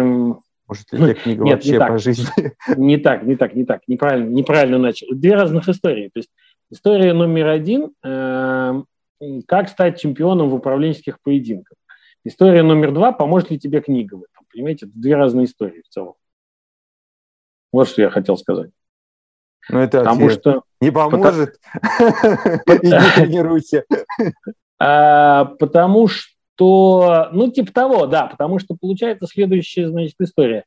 Может 0.67 0.91
ли 0.91 0.97
тебе 0.97 1.13
книга 1.13 1.43
Нет, 1.45 1.53
вообще 1.55 1.79
по 1.79 1.97
жизни? 1.97 2.53
Не 2.77 2.97
так, 2.97 3.23
не 3.23 3.35
так, 3.35 3.55
не 3.55 3.65
так. 3.65 3.81
Неправильно, 3.87 4.29
неправильно 4.29 4.77
начал. 4.77 5.07
Две 5.11 5.35
разных 5.35 5.69
истории. 5.69 6.09
То 6.13 6.19
есть, 6.19 6.29
история 6.69 7.13
номер 7.13 7.47
один 7.47 7.83
эм, 7.83 7.91
как 9.47 9.69
стать 9.69 9.99
чемпионом 9.99 10.49
в 10.49 10.55
управленческих 10.55 11.21
поединках. 11.21 11.77
История 12.23 12.63
номер 12.63 12.91
два, 12.91 13.11
поможет 13.11 13.51
ли 13.51 13.59
тебе 13.59 13.81
книга 13.81 14.15
в 14.15 14.23
этом. 14.23 14.45
Понимаете, 14.51 14.85
это 14.85 14.97
две 14.97 15.15
разные 15.15 15.45
истории 15.45 15.81
в 15.81 15.89
целом. 15.89 16.13
Вот 17.71 17.87
что 17.87 18.01
я 18.01 18.09
хотел 18.09 18.37
сказать. 18.37 18.71
Ну, 19.69 19.79
это 19.79 19.99
Потому 19.99 20.25
ответ. 20.25 20.39
что... 20.39 20.63
Не 20.81 20.91
поможет. 20.91 21.59
Иди 21.99 22.91
тренируйся. 23.15 23.85
А, 24.79 25.45
потому 25.45 26.07
что, 26.07 27.29
ну, 27.31 27.51
типа 27.51 27.71
того, 27.71 28.07
да, 28.07 28.25
потому 28.25 28.59
что 28.59 28.75
получается 28.79 29.27
следующая, 29.27 29.89
значит, 29.89 30.15
история. 30.19 30.65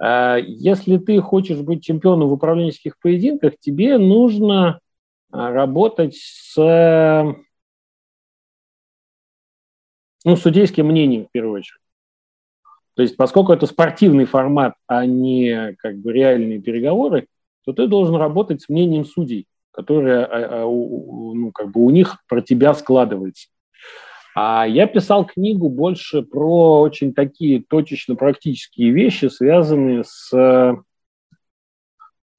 А, 0.00 0.36
если 0.36 0.96
ты 0.96 1.20
хочешь 1.20 1.58
быть 1.58 1.84
чемпионом 1.84 2.28
в 2.28 2.32
управленческих 2.32 2.98
поединках, 2.98 3.54
тебе 3.60 3.98
нужно 3.98 4.80
а, 5.30 5.52
работать 5.52 6.16
с 6.16 6.56
ну, 10.24 10.36
судейским 10.36 10.86
мнением, 10.86 11.26
в 11.26 11.30
первую 11.30 11.60
очередь. 11.60 11.80
То 12.94 13.02
есть, 13.02 13.16
поскольку 13.16 13.52
это 13.52 13.66
спортивный 13.66 14.26
формат, 14.26 14.74
а 14.86 15.06
не 15.06 15.74
как 15.78 15.96
бы 15.98 16.12
реальные 16.12 16.60
переговоры, 16.60 17.26
то 17.64 17.72
ты 17.72 17.86
должен 17.86 18.16
работать 18.16 18.62
с 18.62 18.68
мнением 18.68 19.04
судей, 19.04 19.46
которое 19.70 20.24
а, 20.24 20.62
а, 20.62 20.64
ну, 20.64 21.50
как 21.52 21.70
бы 21.70 21.80
у 21.80 21.90
них 21.90 22.18
про 22.28 22.42
тебя 22.42 22.74
складывается. 22.74 23.48
А 24.34 24.66
я 24.66 24.86
писал 24.86 25.24
книгу 25.24 25.68
больше 25.68 26.22
про 26.22 26.80
очень 26.80 27.14
такие 27.14 27.62
точечно-практические 27.62 28.90
вещи, 28.90 29.26
связанные 29.26 30.04
с, 30.04 30.32
э, 30.32 30.74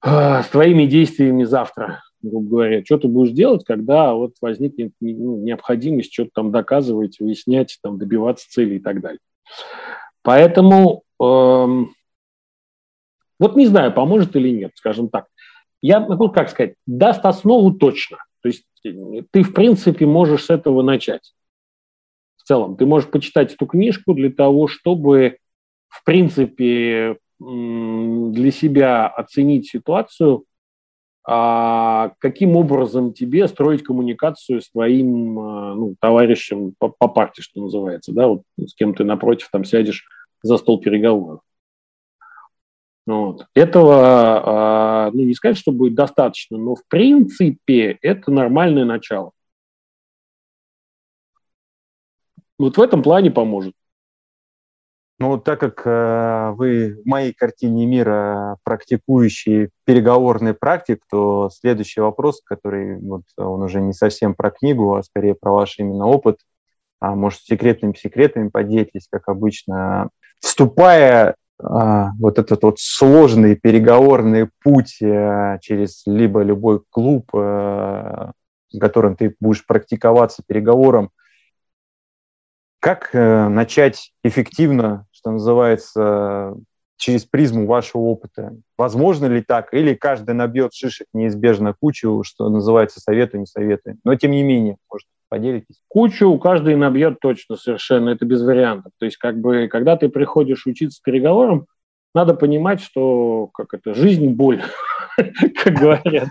с 0.02 0.46
твоими 0.48 0.86
действиями 0.86 1.44
завтра 1.44 2.02
грубо 2.22 2.48
говоря, 2.48 2.84
что 2.84 2.98
ты 2.98 3.08
будешь 3.08 3.32
делать, 3.32 3.64
когда 3.64 4.14
вот 4.14 4.34
возникнет 4.40 4.92
ну, 5.00 5.38
необходимость 5.38 6.12
что-то 6.12 6.30
там 6.34 6.50
доказывать, 6.52 7.18
выяснять, 7.20 7.78
там, 7.82 7.98
добиваться 7.98 8.48
цели 8.48 8.76
и 8.76 8.80
так 8.80 9.00
далее. 9.00 9.20
Поэтому 10.22 11.02
эм, 11.20 11.94
Вот 13.38 13.56
не 13.56 13.66
знаю, 13.66 13.92
поможет 13.92 14.36
или 14.36 14.50
нет, 14.50 14.70
скажем 14.76 15.08
так. 15.08 15.26
Я 15.80 15.98
могу 15.98 16.28
как 16.28 16.48
сказать, 16.48 16.74
даст 16.86 17.26
основу 17.26 17.72
точно. 17.72 18.18
То 18.40 18.48
есть 18.48 18.64
ты, 18.82 19.42
в 19.42 19.52
принципе, 19.52 20.06
можешь 20.06 20.44
с 20.44 20.50
этого 20.50 20.82
начать. 20.82 21.32
В 22.36 22.44
целом, 22.44 22.76
ты 22.76 22.86
можешь 22.86 23.10
почитать 23.10 23.52
эту 23.52 23.66
книжку 23.66 24.14
для 24.14 24.30
того, 24.30 24.68
чтобы, 24.68 25.38
в 25.88 26.04
принципе, 26.04 27.18
для 27.40 28.50
себя 28.52 29.08
оценить 29.08 29.68
ситуацию, 29.68 30.44
каким 31.24 32.56
образом 32.56 33.12
тебе 33.12 33.46
строить 33.46 33.84
коммуникацию 33.84 34.60
с 34.60 34.70
твоим 34.70 35.38
а, 35.38 35.74
ну, 35.74 35.94
товарищем 36.00 36.74
по, 36.78 36.88
по 36.88 37.06
партии, 37.06 37.42
что 37.42 37.60
называется, 37.60 38.12
да, 38.12 38.26
вот 38.26 38.42
с 38.58 38.74
кем 38.74 38.92
ты 38.94 39.04
напротив 39.04 39.48
там 39.52 39.64
сядешь 39.64 40.04
за 40.42 40.58
стол 40.58 40.80
переговоров. 40.80 41.40
Вот. 43.06 43.46
Этого, 43.54 45.06
а, 45.06 45.10
ну, 45.12 45.22
не 45.22 45.34
сказать, 45.34 45.58
что 45.58 45.72
будет 45.72 45.94
достаточно, 45.94 46.58
но 46.58 46.74
в 46.74 46.86
принципе 46.88 47.98
это 48.02 48.30
нормальное 48.30 48.84
начало. 48.84 49.32
Вот 52.58 52.76
в 52.76 52.80
этом 52.80 53.02
плане 53.02 53.30
поможет. 53.30 53.74
Ну, 55.22 55.38
так 55.38 55.60
как 55.60 55.82
э, 55.84 56.50
вы 56.56 57.00
в 57.00 57.06
моей 57.08 57.32
картине 57.32 57.86
мира 57.86 58.56
практикующий 58.64 59.70
переговорный 59.84 60.52
практик, 60.52 60.98
то 61.08 61.48
следующий 61.48 62.00
вопрос, 62.00 62.42
который 62.44 62.98
вот, 62.98 63.22
он 63.36 63.62
уже 63.62 63.80
не 63.80 63.92
совсем 63.92 64.34
про 64.34 64.50
книгу, 64.50 64.96
а 64.96 65.04
скорее 65.04 65.36
про 65.36 65.52
ваш 65.52 65.78
именно 65.78 66.06
опыт, 66.06 66.38
а 66.98 67.14
может, 67.14 67.38
секретными 67.42 67.92
секретами 67.92 68.48
поделитесь, 68.48 69.06
как 69.08 69.28
обычно. 69.28 70.10
Вступая 70.40 71.36
а, 71.62 72.10
вот 72.18 72.40
этот 72.40 72.60
вот 72.64 72.80
сложный 72.80 73.54
переговорный 73.54 74.48
путь 74.64 75.00
э, 75.00 75.58
через 75.60 76.02
либо 76.04 76.42
любой 76.42 76.80
клуб, 76.90 77.30
э, 77.32 77.38
в 77.38 78.78
котором 78.80 79.14
ты 79.14 79.36
будешь 79.38 79.64
практиковаться 79.64 80.42
переговором, 80.44 81.12
как 82.82 83.10
э, 83.12 83.46
начать 83.46 84.12
эффективно, 84.24 85.06
что 85.22 85.30
называется, 85.30 86.56
через 86.96 87.24
призму 87.24 87.66
вашего 87.66 88.02
опыта? 88.02 88.56
Возможно 88.76 89.26
ли 89.26 89.40
так? 89.40 89.72
Или 89.72 89.94
каждый 89.94 90.34
набьет 90.34 90.74
шишек 90.74 91.06
неизбежно 91.12 91.74
кучу, 91.80 92.22
что 92.24 92.48
называется, 92.48 93.00
советую, 93.00 93.40
не 93.40 93.46
советую? 93.46 93.98
Но 94.04 94.16
тем 94.16 94.32
не 94.32 94.42
менее, 94.42 94.76
может, 94.90 95.06
поделитесь. 95.28 95.80
Кучу 95.86 96.36
каждый 96.38 96.74
набьет 96.74 97.20
точно 97.20 97.56
совершенно, 97.56 98.10
это 98.10 98.24
без 98.24 98.42
вариантов. 98.42 98.92
То 98.98 99.04
есть, 99.04 99.16
как 99.16 99.38
бы, 99.38 99.68
когда 99.68 99.96
ты 99.96 100.08
приходишь 100.08 100.66
учиться 100.66 101.00
переговорам, 101.04 101.66
надо 102.14 102.34
понимать, 102.34 102.80
что 102.80 103.48
как 103.54 103.74
это, 103.74 103.94
жизнь– 103.94 104.28
боль, 104.34 104.62
как 105.62 105.74
говорят 105.74 106.28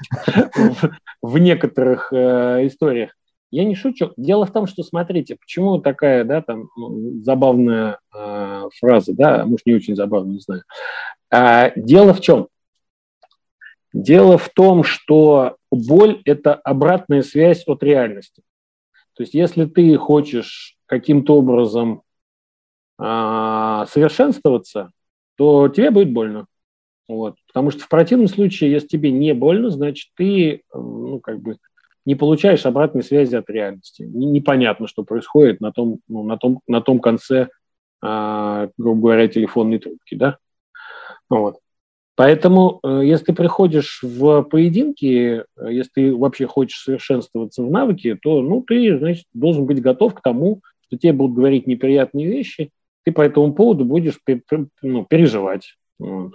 в 1.21 1.37
некоторых 1.37 2.11
э, 2.11 2.67
историях. 2.67 3.11
Я 3.51 3.65
не 3.65 3.75
шучу. 3.75 4.13
Дело 4.15 4.45
в 4.45 4.51
том, 4.51 4.65
что, 4.65 4.81
смотрите, 4.81 5.35
почему 5.35 5.79
такая, 5.79 6.23
да, 6.23 6.41
там, 6.41 6.69
ну, 6.77 7.21
забавная 7.21 7.99
э, 8.15 8.69
фраза, 8.79 9.13
да, 9.13 9.45
может, 9.45 9.65
не 9.65 9.75
очень 9.75 9.95
забавная, 9.95 10.35
не 10.35 10.39
знаю. 10.39 10.63
А, 11.29 11.71
дело 11.75 12.13
в 12.13 12.21
чем? 12.21 12.47
Дело 13.93 14.37
в 14.37 14.47
том, 14.49 14.85
что 14.85 15.57
боль– 15.69 16.21
это 16.25 16.53
обратная 16.55 17.23
связь 17.23 17.63
от 17.67 17.83
реальности. 17.83 18.41
То 19.15 19.23
есть, 19.23 19.33
если 19.33 19.65
ты 19.65 19.97
хочешь 19.97 20.77
каким-то 20.85 21.35
образом 21.35 22.03
э, 22.99 23.85
совершенствоваться, 23.89 24.91
то 25.35 25.67
тебе 25.67 25.91
будет 25.91 26.13
больно. 26.13 26.45
Вот. 27.09 27.35
Потому 27.47 27.71
что 27.71 27.81
в 27.81 27.89
противном 27.89 28.27
случае, 28.27 28.71
если 28.71 28.87
тебе 28.87 29.11
не 29.11 29.33
больно, 29.33 29.69
значит, 29.69 30.11
ты, 30.15 30.61
ну, 30.73 31.19
как 31.19 31.41
бы, 31.41 31.57
не 32.05 32.15
получаешь 32.15 32.65
обратной 32.65 33.03
связи 33.03 33.35
от 33.35 33.49
реальности. 33.49 34.03
Непонятно, 34.03 34.87
что 34.87 35.03
происходит 35.03 35.61
на 35.61 35.71
том, 35.71 35.99
ну, 36.07 36.23
на 36.23 36.37
том, 36.37 36.61
на 36.67 36.81
том 36.81 36.99
конце, 36.99 37.49
э, 38.03 38.69
грубо 38.77 39.01
говоря, 39.01 39.27
телефонной 39.27 39.79
трубки. 39.79 40.15
Да? 40.15 40.37
Вот. 41.29 41.59
Поэтому, 42.15 42.79
э, 42.83 43.01
если 43.03 43.25
ты 43.25 43.33
приходишь 43.33 44.01
в 44.03 44.43
поединки, 44.43 45.43
э, 45.57 45.73
если 45.73 45.91
ты 45.93 46.15
вообще 46.15 46.47
хочешь 46.47 46.81
совершенствоваться 46.83 47.63
в 47.63 47.71
навыке, 47.71 48.17
то 48.21 48.41
ну, 48.41 48.61
ты 48.61 48.97
значит, 48.97 49.25
должен 49.33 49.65
быть 49.65 49.81
готов 49.81 50.15
к 50.15 50.21
тому, 50.21 50.61
что 50.87 50.97
тебе 50.97 51.13
будут 51.13 51.35
говорить 51.35 51.67
неприятные 51.67 52.27
вещи, 52.27 52.71
ты 53.03 53.11
по 53.11 53.21
этому 53.21 53.53
поводу 53.53 53.85
будешь 53.85 54.19
ну, 54.81 55.05
переживать. 55.05 55.75
Вот 55.99 56.33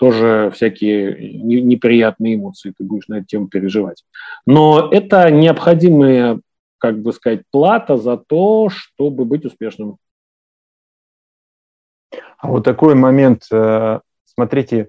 тоже 0.00 0.50
всякие 0.54 1.34
неприятные 1.42 2.36
эмоции 2.36 2.72
ты 2.76 2.82
будешь 2.82 3.08
на 3.08 3.18
эту 3.18 3.26
тему 3.26 3.48
переживать. 3.48 4.02
Но 4.46 4.88
это 4.90 5.30
необходимая, 5.30 6.40
как 6.78 7.02
бы 7.02 7.12
сказать, 7.12 7.42
плата 7.50 7.98
за 7.98 8.16
то, 8.16 8.70
чтобы 8.70 9.26
быть 9.26 9.44
успешным. 9.44 9.98
А 12.38 12.48
вот 12.48 12.64
такой 12.64 12.94
момент, 12.94 13.42
э, 13.52 14.00
смотрите, 14.24 14.88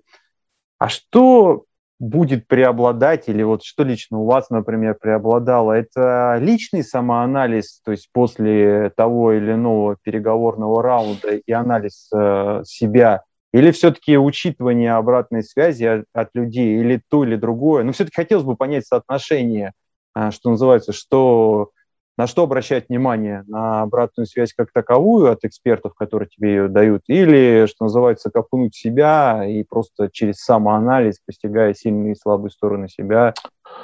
а 0.79 0.87
что 0.87 1.65
будет 1.99 2.47
преобладать, 2.47 3.27
или 3.27 3.43
вот 3.43 3.65
что 3.65 3.83
лично 3.83 4.19
у 4.19 4.25
вас, 4.25 4.49
например, 4.49 4.95
преобладало, 4.95 5.73
это 5.73 6.37
личный 6.39 6.85
самоанализ, 6.85 7.81
то 7.83 7.91
есть 7.91 8.07
после 8.13 8.91
того 8.95 9.33
или 9.33 9.51
иного 9.51 9.97
переговорного 10.01 10.81
раунда 10.81 11.35
и 11.35 11.51
анализ 11.51 12.09
э, 12.15 12.61
себя, 12.65 13.23
или 13.53 13.71
все-таки 13.71 14.17
учитывание 14.17 14.93
обратной 14.93 15.43
связи 15.43 15.83
от, 15.83 16.05
от 16.13 16.29
людей, 16.33 16.79
или 16.79 17.01
то, 17.09 17.23
или 17.23 17.35
другое? 17.35 17.83
Ну, 17.83 17.91
все-таки 17.91 18.15
хотелось 18.15 18.45
бы 18.45 18.55
понять 18.55 18.85
соотношение, 18.85 19.73
а, 20.13 20.31
что 20.31 20.49
называется, 20.51 20.93
что, 20.93 21.71
на 22.17 22.27
что 22.27 22.43
обращать 22.43 22.89
внимание? 22.89 23.43
На 23.47 23.81
обратную 23.81 24.25
связь 24.25 24.53
как 24.53 24.71
таковую 24.71 25.31
от 25.31 25.43
экспертов, 25.43 25.93
которые 25.95 26.29
тебе 26.29 26.49
ее 26.49 26.67
дают, 26.69 27.03
или, 27.07 27.65
что 27.67 27.85
называется, 27.85 28.29
копнуть 28.29 28.75
себя 28.75 29.45
и 29.45 29.63
просто 29.63 30.09
через 30.11 30.37
самоанализ, 30.37 31.19
постигая 31.25 31.73
сильные 31.73 32.13
и 32.13 32.19
слабые 32.19 32.51
стороны 32.51 32.87
себя, 32.87 33.33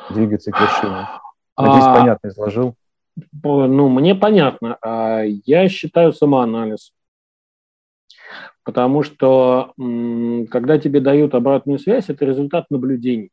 двигаться 0.10 0.52
к 0.52 0.60
вершине? 0.60 1.08
Надеюсь, 1.58 1.86
а... 1.86 2.00
понятно 2.00 2.28
изложил. 2.28 2.76
Ну, 3.44 3.90
мне 3.90 4.16
понятно. 4.16 4.78
А, 4.82 5.24
я 5.24 5.68
считаю 5.70 6.14
самоанализ 6.14 6.92
Потому 8.64 9.04
что 9.04 9.74
когда 9.78 10.78
тебе 10.78 11.00
дают 11.00 11.36
обратную 11.36 11.80
связь, 11.80 12.10
это 12.10 12.26
результат 12.26 12.70
наблюдений. 12.70 13.32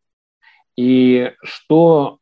И 0.77 1.33
что 1.43 2.19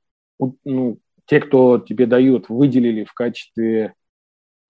ну, 0.65 0.99
те, 1.27 1.41
кто 1.41 1.79
тебе 1.79 2.07
дают, 2.07 2.49
выделили 2.49 3.05
в 3.05 3.13
качестве 3.15 3.95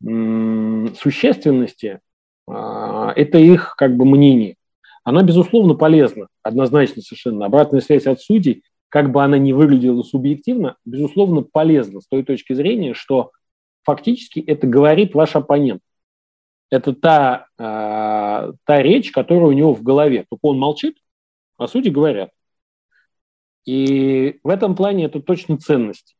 существенности, 0.02 2.00
а, 2.48 3.12
это 3.14 3.38
их 3.38 3.76
как 3.76 3.96
бы 3.96 4.04
мнение. 4.04 4.56
Она, 5.04 5.22
безусловно, 5.22 5.74
полезна, 5.74 6.26
однозначно 6.42 7.02
совершенно. 7.02 7.46
Обратная 7.46 7.80
связь 7.80 8.06
от 8.06 8.20
судей, 8.20 8.64
как 8.88 9.10
бы 9.10 9.22
она 9.22 9.38
ни 9.38 9.52
выглядела 9.52 10.02
субъективно, 10.02 10.76
безусловно, 10.84 11.42
полезна 11.42 12.00
с 12.00 12.06
той 12.08 12.24
точки 12.24 12.52
зрения, 12.52 12.94
что 12.94 13.30
фактически 13.84 14.40
это 14.40 14.66
говорит 14.66 15.14
ваш 15.14 15.34
оппонент 15.34 15.80
это 16.72 16.94
та, 16.94 17.48
э, 17.58 18.52
та 18.64 18.82
речь, 18.82 19.12
которая 19.12 19.48
у 19.48 19.52
него 19.52 19.74
в 19.74 19.82
голове. 19.82 20.24
Только 20.30 20.46
он 20.46 20.58
молчит, 20.58 20.96
а 21.58 21.68
сути 21.68 21.90
говорят. 21.90 22.30
И 23.66 24.40
в 24.42 24.48
этом 24.48 24.74
плане 24.74 25.04
это 25.04 25.20
точно 25.20 25.58
ценность. 25.58 26.16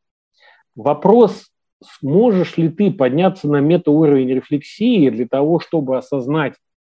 Вопрос, 0.75 1.49
сможешь 1.83 2.57
ли 2.57 2.69
ты 2.69 2.91
подняться 2.91 3.47
на 3.47 3.61
метауровень 3.61 4.29
рефлексии 4.29 5.09
для 5.09 5.27
того, 5.27 5.59
чтобы 5.59 5.97
осознать, 5.97 6.53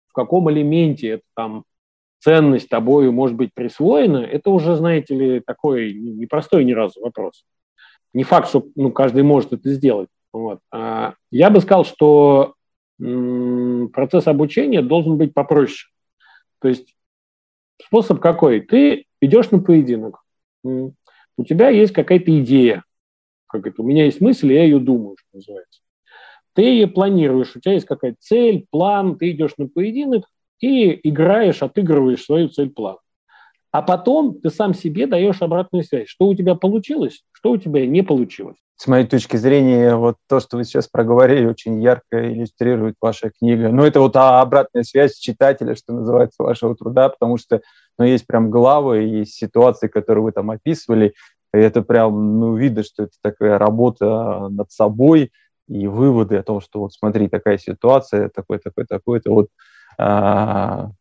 в 0.07 0.13
каком 0.13 0.51
элементе 0.51 1.07
эта 1.07 1.23
там 1.35 1.63
ценность 2.19 2.69
тобою 2.69 3.11
может 3.11 3.35
быть 3.35 3.55
присвоена, 3.55 4.19
это 4.19 4.51
уже, 4.51 4.75
знаете 4.75 5.15
ли, 5.15 5.39
такой 5.39 5.93
непростой 5.93 6.63
ни 6.63 6.73
разу 6.73 7.01
вопрос. 7.01 7.43
Не 8.13 8.23
факт, 8.23 8.49
что 8.49 8.67
ну, 8.75 8.91
каждый 8.91 9.23
может 9.23 9.51
это 9.51 9.67
сделать. 9.71 10.09
Вот. 10.31 10.59
А 10.71 11.15
я 11.31 11.49
бы 11.49 11.59
сказал, 11.59 11.85
что 11.85 12.53
процесс 12.97 14.27
обучения 14.27 14.81
должен 14.81 15.17
быть 15.17 15.33
попроще. 15.33 15.91
То 16.59 16.67
есть 16.67 16.95
способ 17.81 18.19
какой? 18.19 18.61
Ты 18.61 19.05
идешь 19.21 19.51
на 19.51 19.59
поединок, 19.59 20.23
у 20.63 21.43
тебя 21.47 21.69
есть 21.69 21.93
какая-то 21.93 22.37
идея, 22.41 22.83
как 23.47 23.67
это, 23.67 23.81
у 23.81 23.85
меня 23.85 24.05
есть 24.05 24.21
мысль, 24.21 24.51
я 24.53 24.63
ее 24.63 24.79
думаю, 24.79 25.15
что 25.19 25.37
называется. 25.37 25.81
Ты 26.53 26.63
ее 26.63 26.87
планируешь, 26.87 27.55
у 27.55 27.59
тебя 27.59 27.73
есть 27.73 27.85
какая-то 27.85 28.17
цель, 28.19 28.65
план, 28.71 29.17
ты 29.17 29.31
идешь 29.31 29.53
на 29.57 29.67
поединок 29.67 30.25
и 30.59 31.07
играешь, 31.07 31.61
отыгрываешь 31.61 32.23
свою 32.23 32.49
цель-план. 32.49 32.97
А 33.71 33.83
потом 33.83 34.39
ты 34.39 34.49
сам 34.49 34.73
себе 34.73 35.05
даешь 35.05 35.41
обратную 35.43 35.83
связь, 35.83 36.07
что 36.07 36.25
у 36.25 36.33
тебя 36.33 36.55
получилось, 36.55 37.23
что 37.31 37.51
у 37.51 37.57
тебя 37.57 37.85
не 37.85 38.01
получилось. 38.01 38.57
С 38.77 38.85
моей 38.85 39.07
точки 39.07 39.37
зрения, 39.37 39.95
вот 39.95 40.17
то, 40.27 40.39
что 40.39 40.57
вы 40.57 40.63
сейчас 40.63 40.87
проговорили, 40.87 41.47
очень 41.47 41.81
ярко 41.81 42.31
иллюстрирует 42.31 42.95
ваша 43.01 43.31
книга. 43.31 43.69
Ну, 43.69 43.83
это 43.83 43.99
вот 43.99 44.15
обратная 44.15 44.83
связь 44.83 45.17
читателя, 45.17 45.75
что 45.75 45.93
называется, 45.93 46.43
вашего 46.43 46.75
труда, 46.75 47.09
потому 47.09 47.37
что 47.37 47.61
ну, 47.97 48.05
есть 48.05 48.27
прям 48.27 48.51
главы, 48.51 48.99
есть 48.99 49.33
ситуации, 49.33 49.87
которые 49.87 50.25
вы 50.25 50.31
там 50.31 50.51
описывали, 50.51 51.15
и 51.55 51.57
это 51.57 51.81
прям, 51.81 52.39
ну, 52.39 52.55
видно, 52.55 52.83
что 52.83 53.03
это 53.03 53.13
такая 53.23 53.57
работа 53.57 54.47
над 54.49 54.71
собой, 54.71 55.31
и 55.67 55.87
выводы 55.87 56.37
о 56.37 56.43
том, 56.43 56.61
что 56.61 56.81
вот 56.81 56.93
смотри, 56.93 57.29
такая 57.29 57.57
ситуация, 57.57 58.29
такой, 58.29 58.59
такой, 58.59 58.85
такой, 58.85 59.17
это 59.19 59.31
вот, 59.31 59.47
а, 59.97 60.91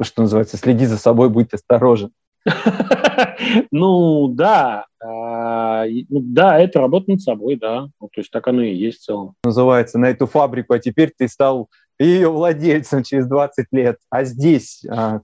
что 0.00 0.22
называется, 0.22 0.56
следи 0.56 0.86
за 0.86 0.98
собой, 0.98 1.30
будь 1.30 1.54
осторожен. 1.54 2.10
Ну, 3.70 4.28
да, 4.28 4.86
а, 5.02 5.84
ну, 5.86 6.20
да, 6.22 6.58
это 6.58 6.80
работа 6.80 7.10
над 7.10 7.20
собой, 7.20 7.56
да. 7.56 7.88
Ну, 8.00 8.08
то 8.12 8.20
есть 8.20 8.30
так 8.30 8.46
оно 8.48 8.62
и 8.62 8.74
есть 8.74 9.00
в 9.00 9.04
целом. 9.04 9.34
Называется 9.44 9.98
на 9.98 10.06
эту 10.06 10.26
фабрику, 10.26 10.74
а 10.74 10.78
теперь 10.78 11.12
ты 11.16 11.28
стал 11.28 11.68
ее 11.98 12.28
владельцем 12.28 13.02
через 13.02 13.26
20 13.26 13.66
лет. 13.72 13.98
А 14.10 14.24
здесь, 14.24 14.84
а, 14.88 15.20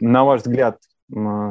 на 0.00 0.24
ваш 0.24 0.42
взгляд, 0.42 0.78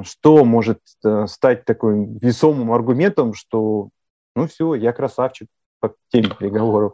что 0.03 0.45
может 0.45 0.79
э, 1.03 1.27
стать 1.27 1.65
таким 1.65 2.17
весомым 2.19 2.71
аргументом, 2.71 3.33
что 3.33 3.89
ну 4.33 4.47
все, 4.47 4.73
я 4.73 4.93
красавчик 4.93 5.49
по 5.81 5.93
теме 6.13 6.29
переговоров? 6.39 6.93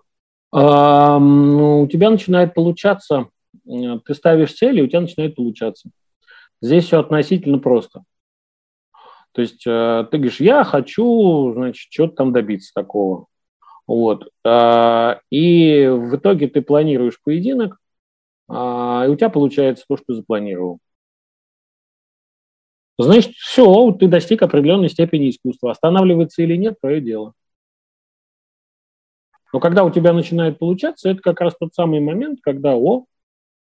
Ну, 0.51 1.81
у 1.83 1.87
тебя 1.87 2.09
начинает 2.09 2.55
получаться, 2.55 3.27
ты 3.65 4.13
ставишь 4.15 4.55
цели, 4.55 4.81
у 4.81 4.87
тебя 4.87 5.01
начинает 5.01 5.35
получаться. 5.35 5.91
Здесь 6.61 6.85
все 6.85 6.99
относительно 6.99 7.59
просто. 7.59 8.03
То 9.31 9.41
есть 9.41 9.67
э, 9.67 10.07
ты 10.09 10.17
говоришь, 10.17 10.39
я 10.39 10.63
хочу, 10.63 11.51
значит, 11.53 11.91
что-то 11.91 12.15
там 12.15 12.31
добиться 12.31 12.71
такого. 12.73 13.27
Вот. 13.85 14.29
Э, 14.45 15.15
и 15.29 15.87
в 15.87 16.15
итоге 16.15 16.47
ты 16.47 16.61
планируешь 16.61 17.21
поединок, 17.21 17.77
э, 18.49 18.53
и 18.53 19.09
у 19.09 19.15
тебя 19.15 19.29
получается 19.29 19.83
то, 19.87 19.97
что 19.97 20.05
ты 20.07 20.13
запланировал. 20.15 20.79
Значит, 22.97 23.33
все, 23.33 23.91
ты 23.91 24.07
достиг 24.07 24.41
определенной 24.41 24.89
степени 24.89 25.29
искусства. 25.29 25.71
Останавливаться 25.71 26.41
или 26.41 26.55
нет, 26.55 26.79
твое 26.79 27.01
дело. 27.01 27.33
Но 29.51 29.59
когда 29.59 29.83
у 29.83 29.89
тебя 29.89 30.13
начинает 30.13 30.59
получаться, 30.59 31.09
это 31.09 31.21
как 31.21 31.41
раз 31.41 31.55
тот 31.59 31.73
самый 31.73 31.99
момент, 31.99 32.39
когда, 32.41 32.75
о, 32.75 33.05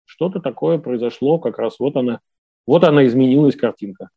что-то 0.05 0.41
такое 0.41 0.79
произошло, 0.79 1.39
как 1.39 1.59
раз 1.59 1.79
вот 1.79 1.97
она, 1.97 2.21
вот 2.67 2.85
она 2.85 3.07
изменилась 3.07 3.57
картинка 3.57 4.09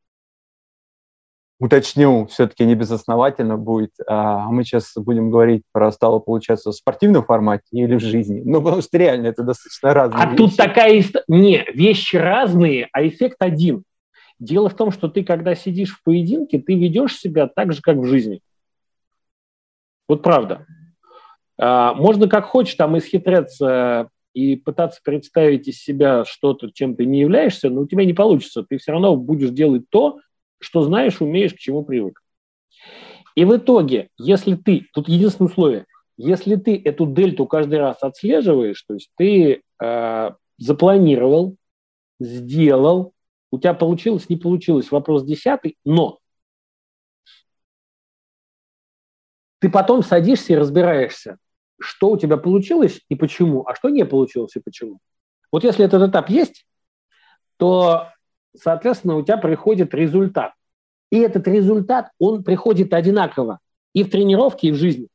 уточню, 1.60 2.26
все-таки 2.28 2.66
не 2.66 2.76
безосновательно 2.76 3.58
будет. 3.58 3.92
А 4.08 4.46
мы 4.50 4.64
сейчас 4.64 4.92
будем 4.96 5.30
говорить 5.30 5.64
про 5.72 5.92
стало 5.92 6.20
получаться 6.20 6.72
в 6.72 6.76
спортивном 6.76 7.24
формате 7.24 7.66
или 7.72 7.96
в 7.96 8.02
жизни. 8.02 8.42
Ну, 8.44 8.62
потому 8.62 8.82
что 8.82 8.98
реально 8.98 9.28
это 9.28 9.44
достаточно 9.44 9.94
разные 9.94 10.22
А 10.22 10.26
вещи. 10.28 10.38
тут 10.38 10.58
такая... 10.58 11.04
Не, 11.28 11.66
вещи 11.74 12.18
разные, 12.18 12.90
а 12.92 13.06
эффект 13.08 13.38
один. 13.40 13.84
Дело 14.38 14.70
в 14.70 14.76
том, 14.76 14.92
что 14.92 15.08
ты, 15.08 15.24
когда 15.24 15.56
сидишь 15.56 15.96
в 15.96 16.04
поединке, 16.04 16.60
ты 16.60 16.76
ведешь 16.76 17.18
себя 17.18 17.48
так 17.48 17.74
же, 17.74 17.82
как 17.82 17.98
в 17.98 18.06
жизни. 18.06 18.42
Вот 20.10 20.22
правда. 20.22 20.66
А, 21.58 21.94
можно 21.94 22.28
как 22.28 22.46
хочешь 22.46 22.76
там 22.76 22.98
исхитряться 22.98 24.10
и 24.36 24.58
пытаться 24.58 25.00
представить 25.02 25.70
из 25.70 25.82
себя 25.82 26.26
что-то, 26.26 26.70
чем 26.70 26.98
ты 26.98 27.06
не 27.06 27.22
являешься, 27.22 27.70
но 27.70 27.82
у 27.82 27.88
тебя 27.88 28.04
не 28.04 28.14
получится. 28.14 28.64
Ты 28.64 28.78
все 28.78 28.92
равно 28.92 29.16
будешь 29.16 29.50
делать 29.52 29.90
то, 29.90 30.20
что 30.60 30.84
знаешь, 30.84 31.22
умеешь, 31.22 31.54
к 31.54 31.58
чему 31.58 31.86
привык. 31.86 32.22
И 33.36 33.46
в 33.46 33.56
итоге, 33.56 34.10
если 34.18 34.56
ты, 34.56 34.88
тут 34.94 35.08
единственное 35.08 35.50
условие, 35.50 35.86
если 36.18 36.58
ты 36.58 36.82
эту 36.84 37.08
дельту 37.08 37.46
каждый 37.46 37.80
раз 37.80 38.04
отслеживаешь, 38.04 38.82
то 38.82 38.96
есть 38.96 39.10
ты 39.16 39.62
э, 39.82 40.32
запланировал, 40.58 41.56
сделал, 42.20 43.14
у 43.52 43.60
тебя 43.60 43.74
получилось, 43.74 44.28
не 44.28 44.36
получилось, 44.36 44.92
вопрос 44.92 45.24
десятый, 45.24 45.78
но 45.86 46.20
ты 49.60 49.70
потом 49.70 50.04
садишься 50.04 50.54
и 50.54 50.58
разбираешься, 50.58 51.38
что 51.80 52.12
у 52.12 52.18
тебя 52.18 52.38
получилось 52.38 53.02
и 53.10 53.16
почему, 53.16 53.66
а 53.68 53.76
что 53.76 53.90
не 53.90 54.06
получилось 54.06 54.56
и 54.56 54.60
почему. 54.60 55.00
Вот 55.52 55.64
если 55.64 55.86
этот 55.86 56.10
этап 56.10 56.30
есть, 56.30 56.66
то 57.58 58.10
соответственно, 58.58 59.18
у 59.18 59.22
тебя 59.22 59.38
приходит 59.38 59.94
результат. 59.94 60.54
И 61.12 61.20
этот 61.20 61.48
результат, 61.48 62.10
он 62.20 62.44
приходит 62.44 62.94
одинаково 62.94 63.60
и 63.94 64.04
в 64.04 64.10
тренировке, 64.10 64.68
и 64.68 64.72
в 64.72 64.76
жизни. 64.76 65.08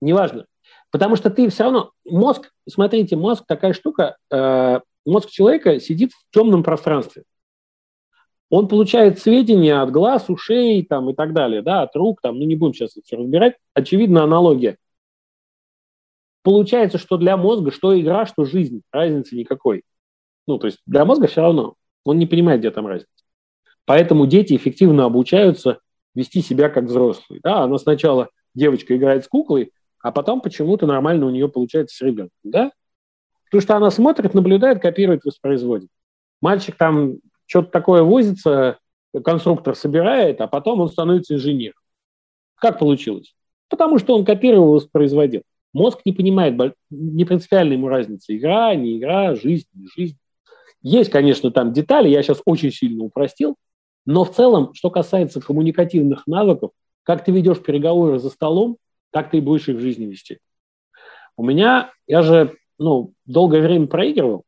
Неважно. 0.00 0.46
Потому 0.90 1.16
что 1.16 1.30
ты 1.30 1.48
все 1.48 1.64
равно, 1.64 1.92
мозг, 2.04 2.50
смотрите, 2.68 3.16
мозг 3.16 3.44
такая 3.46 3.72
штука, 3.72 4.16
э, 4.30 4.80
мозг 5.04 5.30
человека 5.30 5.80
сидит 5.80 6.12
в 6.12 6.34
темном 6.34 6.62
пространстве. 6.62 7.24
Он 8.48 8.68
получает 8.68 9.18
сведения 9.18 9.80
от 9.80 9.90
глаз, 9.90 10.26
ушей 10.28 10.84
там, 10.84 11.10
и 11.10 11.14
так 11.14 11.32
далее, 11.32 11.62
да, 11.62 11.82
от 11.82 11.94
рук, 11.96 12.20
там, 12.22 12.38
ну 12.38 12.44
не 12.44 12.54
будем 12.54 12.74
сейчас 12.74 12.96
это 12.96 13.04
все 13.04 13.16
разбирать. 13.16 13.56
Очевидно, 13.74 14.22
аналогия. 14.22 14.76
Получается, 16.46 16.96
что 16.98 17.16
для 17.16 17.36
мозга, 17.36 17.72
что 17.72 18.00
игра, 18.00 18.24
что 18.24 18.44
жизнь, 18.44 18.82
разницы 18.92 19.34
никакой. 19.34 19.82
Ну, 20.46 20.58
то 20.58 20.68
есть 20.68 20.78
для 20.86 21.04
мозга 21.04 21.26
все 21.26 21.40
равно. 21.40 21.74
Он 22.04 22.20
не 22.20 22.26
понимает, 22.26 22.60
где 22.60 22.70
там 22.70 22.86
разница. 22.86 23.10
Поэтому 23.84 24.28
дети 24.28 24.54
эффективно 24.54 25.06
обучаются 25.06 25.80
вести 26.14 26.42
себя 26.42 26.68
как 26.68 26.84
взрослые. 26.84 27.40
Да, 27.42 27.64
она 27.64 27.78
сначала 27.78 28.28
девочка 28.54 28.96
играет 28.96 29.24
с 29.24 29.28
куклой, 29.28 29.72
а 30.00 30.12
потом 30.12 30.40
почему-то 30.40 30.86
нормально 30.86 31.26
у 31.26 31.30
нее 31.30 31.48
получается 31.48 31.96
с 31.96 32.00
ребенком. 32.00 32.38
Да? 32.44 32.70
Потому 33.46 33.62
что 33.62 33.76
она 33.76 33.90
смотрит, 33.90 34.32
наблюдает, 34.32 34.80
копирует, 34.80 35.24
воспроизводит. 35.24 35.88
Мальчик 36.40 36.76
там 36.76 37.16
что-то 37.46 37.72
такое 37.72 38.04
возится, 38.04 38.78
конструктор 39.24 39.74
собирает, 39.74 40.40
а 40.40 40.46
потом 40.46 40.80
он 40.80 40.90
становится 40.90 41.34
инженером. 41.34 41.80
Как 42.54 42.78
получилось? 42.78 43.34
Потому 43.68 43.98
что 43.98 44.16
он 44.16 44.24
копировал, 44.24 44.74
воспроизводил. 44.74 45.42
Мозг 45.76 46.00
не 46.06 46.12
понимает, 46.12 46.54
не 46.88 47.26
принципиально 47.26 47.74
ему 47.74 47.88
разница. 47.88 48.34
Игра, 48.34 48.74
не 48.74 48.96
игра, 48.96 49.34
жизнь, 49.34 49.66
не 49.74 49.86
жизнь. 49.94 50.16
Есть, 50.80 51.10
конечно, 51.10 51.50
там 51.50 51.74
детали, 51.74 52.08
я 52.08 52.22
сейчас 52.22 52.40
очень 52.46 52.72
сильно 52.72 53.04
упростил, 53.04 53.56
но 54.06 54.24
в 54.24 54.34
целом, 54.34 54.72
что 54.72 54.88
касается 54.88 55.42
коммуникативных 55.42 56.26
навыков, 56.26 56.70
как 57.02 57.24
ты 57.24 57.30
ведешь 57.30 57.62
переговоры 57.62 58.18
за 58.18 58.30
столом, 58.30 58.78
так 59.10 59.30
ты 59.30 59.36
и 59.36 59.40
будешь 59.42 59.68
их 59.68 59.76
в 59.76 59.80
жизни 59.80 60.06
вести. 60.06 60.38
У 61.36 61.44
меня, 61.44 61.92
я 62.06 62.22
же 62.22 62.56
ну, 62.78 63.12
долгое 63.26 63.60
время 63.60 63.86
проигрывал, 63.86 64.44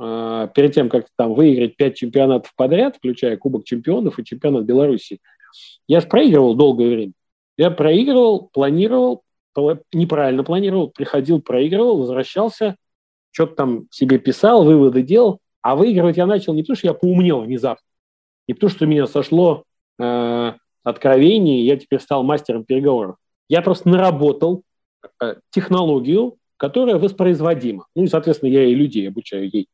э, 0.00 0.48
перед 0.52 0.74
тем, 0.74 0.88
как 0.88 1.06
там 1.14 1.34
выиграть 1.34 1.76
пять 1.76 1.94
чемпионатов 1.94 2.52
подряд, 2.56 2.96
включая 2.96 3.36
Кубок 3.36 3.62
чемпионов 3.62 4.18
и 4.18 4.24
чемпионат 4.24 4.64
Беларуси. 4.64 5.20
Я 5.86 6.00
же 6.00 6.08
проигрывал 6.08 6.56
долгое 6.56 6.88
время. 6.88 7.12
Я 7.56 7.70
проигрывал, 7.70 8.50
планировал, 8.52 9.22
неправильно 9.92 10.44
планировал, 10.44 10.90
приходил, 10.90 11.40
проигрывал, 11.40 11.98
возвращался, 11.98 12.76
что-то 13.30 13.54
там 13.54 13.86
себе 13.90 14.18
писал, 14.18 14.64
выводы 14.64 15.02
делал, 15.02 15.40
а 15.62 15.76
выигрывать 15.76 16.16
я 16.16 16.26
начал 16.26 16.54
не 16.54 16.62
потому, 16.62 16.76
что 16.76 16.86
я 16.88 16.94
поумнел 16.94 17.42
внезапно, 17.42 17.84
не 18.48 18.54
потому, 18.54 18.70
что 18.70 18.84
у 18.84 18.88
меня 18.88 19.06
сошло 19.06 19.64
э, 19.98 20.52
откровение, 20.82 21.60
и 21.60 21.66
я 21.66 21.76
теперь 21.76 22.00
стал 22.00 22.22
мастером 22.22 22.64
переговоров. 22.64 23.16
Я 23.48 23.62
просто 23.62 23.88
наработал 23.88 24.62
э, 25.20 25.36
технологию, 25.50 26.36
которая 26.56 26.98
воспроизводима. 26.98 27.86
Ну 27.94 28.04
и, 28.04 28.06
соответственно, 28.06 28.50
я 28.50 28.64
и 28.64 28.74
людей 28.74 29.08
обучаю 29.08 29.50
ей, 29.50 29.68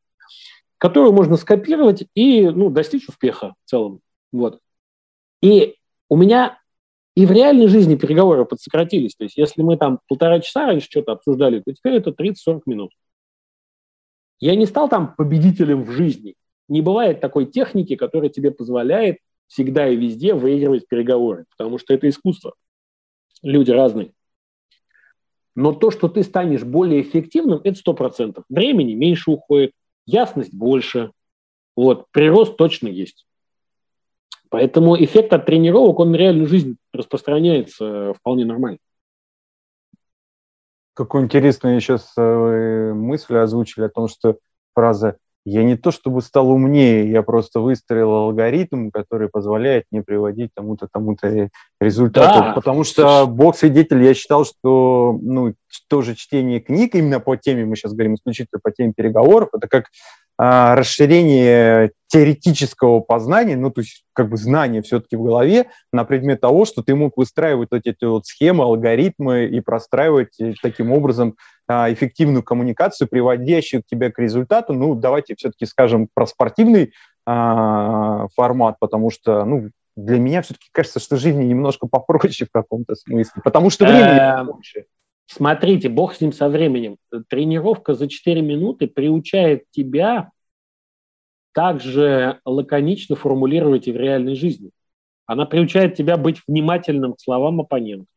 которую 0.77 1.13
можно 1.13 1.37
скопировать 1.37 2.05
и 2.13 2.47
ну, 2.49 2.69
достичь 2.69 3.07
успеха 3.07 3.55
в 3.65 3.69
целом. 3.69 4.01
Вот. 4.31 4.59
И 5.41 5.75
у 6.09 6.15
меня 6.15 6.59
и 7.17 7.25
в 7.25 7.31
реальной 7.31 7.67
жизни 7.67 7.95
переговоры 7.95 8.45
подсократились. 8.45 9.15
То 9.15 9.23
есть 9.23 9.37
если 9.37 9.63
мы 9.63 9.75
там 9.75 10.01
полтора 10.07 10.39
часа 10.39 10.67
раньше 10.67 10.85
что-то 10.85 11.13
обсуждали, 11.13 11.61
то 11.61 11.73
теперь 11.73 11.95
это 11.95 12.11
30-40 12.11 12.61
минут. 12.67 12.91
Я 14.39 14.55
не 14.55 14.67
стал 14.67 14.87
там 14.87 15.15
победителем 15.15 15.83
в 15.83 15.89
жизни. 15.89 16.35
Не 16.67 16.83
бывает 16.83 17.19
такой 17.19 17.47
техники, 17.47 17.95
которая 17.95 18.29
тебе 18.29 18.51
позволяет 18.51 19.17
всегда 19.47 19.89
и 19.89 19.95
везде 19.95 20.35
выигрывать 20.35 20.87
переговоры, 20.87 21.45
потому 21.57 21.79
что 21.79 21.91
это 21.95 22.07
искусство. 22.07 22.53
Люди 23.41 23.71
разные. 23.71 24.11
Но 25.55 25.73
то, 25.73 25.89
что 25.89 26.09
ты 26.09 26.21
станешь 26.21 26.63
более 26.63 27.01
эффективным, 27.01 27.61
это 27.63 27.79
сто 27.79 27.95
процентов. 27.95 28.43
Времени 28.47 28.93
меньше 28.93 29.31
уходит, 29.31 29.71
ясность 30.05 30.53
больше. 30.53 31.09
Вот, 31.75 32.05
прирост 32.11 32.57
точно 32.57 32.89
есть. 32.89 33.26
Поэтому 34.49 34.95
эффект 35.01 35.33
от 35.33 35.45
тренировок, 35.45 35.99
он 35.99 36.11
на 36.11 36.15
реальную 36.15 36.47
жизнь 36.47 36.77
распространяется 36.93 38.13
вполне 38.13 38.45
нормально. 38.45 38.79
Какую 40.93 41.25
интересную 41.25 41.79
сейчас 41.79 42.13
э, 42.17 42.93
мысль 42.93 43.37
озвучили 43.37 43.85
о 43.85 43.89
том, 43.89 44.07
что 44.07 44.37
фраза 44.73 45.17
я 45.49 45.63
не 45.63 45.77
то 45.77 45.91
чтобы 45.91 46.21
стал 46.21 46.49
умнее, 46.49 47.09
я 47.09 47.21
просто 47.21 47.61
выстроил 47.61 48.11
алгоритм, 48.11 48.89
который 48.89 49.29
позволяет 49.29 49.85
мне 49.91 50.01
приводить 50.01 50.51
тому-то, 50.53 50.89
тому-то 50.91 51.49
результату. 51.79 52.39
Да. 52.39 52.51
Потому 52.51 52.83
что 52.83 53.25
Бог 53.27 53.55
свидетель, 53.55 54.03
я 54.03 54.13
считал, 54.13 54.43
что 54.43 55.17
ну, 55.21 55.53
тоже 55.87 56.15
чтение 56.15 56.59
книг 56.59 56.95
именно 56.95 57.21
по 57.21 57.37
теме, 57.37 57.63
мы 57.63 57.77
сейчас 57.77 57.93
говорим 57.93 58.15
исключительно 58.15 58.59
по 58.61 58.71
теме 58.71 58.91
переговоров, 58.93 59.47
это 59.53 59.69
как 59.69 59.85
расширение 60.39 61.91
теоретического 62.07 62.99
познания, 63.01 63.57
ну, 63.57 63.69
то 63.69 63.81
есть 63.81 64.05
как 64.13 64.29
бы 64.29 64.37
знания 64.37 64.81
все-таки 64.81 65.15
в 65.15 65.23
голове 65.23 65.67
на 65.91 66.05
предмет 66.05 66.41
того, 66.41 66.65
что 66.65 66.81
ты 66.81 66.95
мог 66.95 67.17
выстраивать 67.17 67.69
вот 67.71 67.81
эти 67.83 68.05
вот 68.05 68.25
схемы, 68.25 68.63
алгоритмы 68.63 69.45
и 69.45 69.59
простраивать 69.59 70.39
э, 70.39 70.53
таким 70.61 70.91
образом 70.91 71.35
а, 71.67 71.91
эффективную 71.91 72.43
коммуникацию, 72.43 73.07
приводящую 73.09 73.83
тебя 73.85 74.09
к 74.09 74.19
результату. 74.19 74.73
Ну, 74.73 74.95
давайте 74.95 75.35
все-таки 75.35 75.65
скажем 75.65 76.07
про 76.13 76.25
спортивный 76.25 76.93
а, 77.25 78.27
формат, 78.35 78.77
потому 78.79 79.11
что, 79.11 79.43
ну, 79.43 79.69
для 79.97 80.19
меня 80.19 80.43
все-таки 80.43 80.69
кажется, 80.71 80.99
что 80.99 81.17
жизнь 81.17 81.41
немножко 81.41 81.87
попроще 81.87 82.47
в 82.47 82.51
каком-то 82.51 82.95
смысле, 82.95 83.41
потому 83.43 83.69
что 83.69 83.85
времени 83.85 84.39
эм, 84.39 84.45
больше. 84.45 84.85
Смотрите, 85.27 85.89
бог 85.89 86.15
с 86.15 86.21
ним 86.21 86.31
со 86.31 86.47
временем. 86.47 86.97
Тренировка 87.29 87.93
за 87.93 88.07
4 88.07 88.41
минуты 88.41 88.87
приучает 88.87 89.65
тебя 89.71 90.31
также 91.53 92.39
лаконично 92.45 93.15
формулировать 93.15 93.87
и 93.87 93.91
в 93.91 93.97
реальной 93.97 94.35
жизни. 94.35 94.71
Она 95.25 95.45
приучает 95.45 95.95
тебя 95.95 96.15
быть 96.15 96.41
внимательным 96.47 97.13
к 97.13 97.19
словам 97.19 97.59
оппонента. 97.59 98.07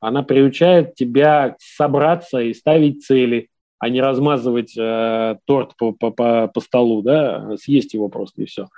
Она 0.00 0.22
приучает 0.22 0.94
тебя 0.94 1.56
собраться 1.58 2.40
и 2.40 2.54
ставить 2.54 3.04
цели, 3.04 3.48
а 3.78 3.90
не 3.90 4.00
размазывать 4.00 4.74
э, 4.78 5.36
торт 5.44 5.76
по, 5.76 5.92
по, 5.92 6.10
по, 6.10 6.48
по 6.48 6.60
столу, 6.60 7.02
да, 7.02 7.56
съесть 7.58 7.92
его 7.92 8.08
просто 8.08 8.42
и 8.42 8.46
все. 8.46 8.68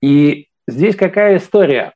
И 0.00 0.46
здесь 0.68 0.94
какая 0.94 1.38
история? 1.38 1.94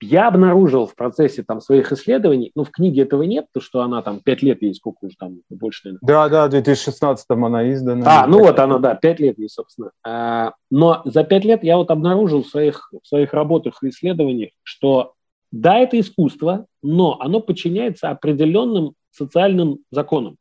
Я 0.00 0.28
обнаружил 0.28 0.86
в 0.86 0.94
процессе 0.94 1.42
там, 1.42 1.60
своих 1.60 1.90
исследований, 1.90 2.52
ну, 2.54 2.64
в 2.64 2.70
книге 2.70 3.02
этого 3.02 3.22
нет, 3.22 3.46
то, 3.52 3.60
что 3.60 3.80
она 3.80 4.02
там 4.02 4.20
пять 4.20 4.42
лет 4.42 4.60
есть, 4.60 4.80
сколько 4.80 5.06
уже 5.06 5.16
там, 5.16 5.40
больше, 5.48 5.82
наверное. 5.84 6.06
Да, 6.06 6.28
да, 6.28 6.46
в 6.46 6.50
2016 6.50 7.26
она 7.30 7.72
издана. 7.72 8.04
А, 8.06 8.26
ну 8.26 8.40
вот 8.40 8.58
она, 8.58 8.78
да, 8.78 8.94
пять 8.94 9.20
лет 9.20 9.38
ей, 9.38 9.48
собственно. 9.48 9.92
А, 10.04 10.52
но 10.70 11.00
за 11.06 11.24
пять 11.24 11.44
лет 11.44 11.64
я 11.64 11.78
вот 11.78 11.90
обнаружил 11.90 12.42
в 12.42 12.48
своих, 12.48 12.90
в 13.02 13.06
своих 13.06 13.32
работах 13.32 13.82
и 13.82 13.88
исследованиях, 13.88 14.50
что 14.62 15.14
да, 15.50 15.78
это 15.78 15.98
искусство, 15.98 16.66
но 16.82 17.18
оно 17.20 17.40
подчиняется 17.40 18.10
определенным 18.10 18.92
социальным 19.10 19.78
законам. 19.90 20.36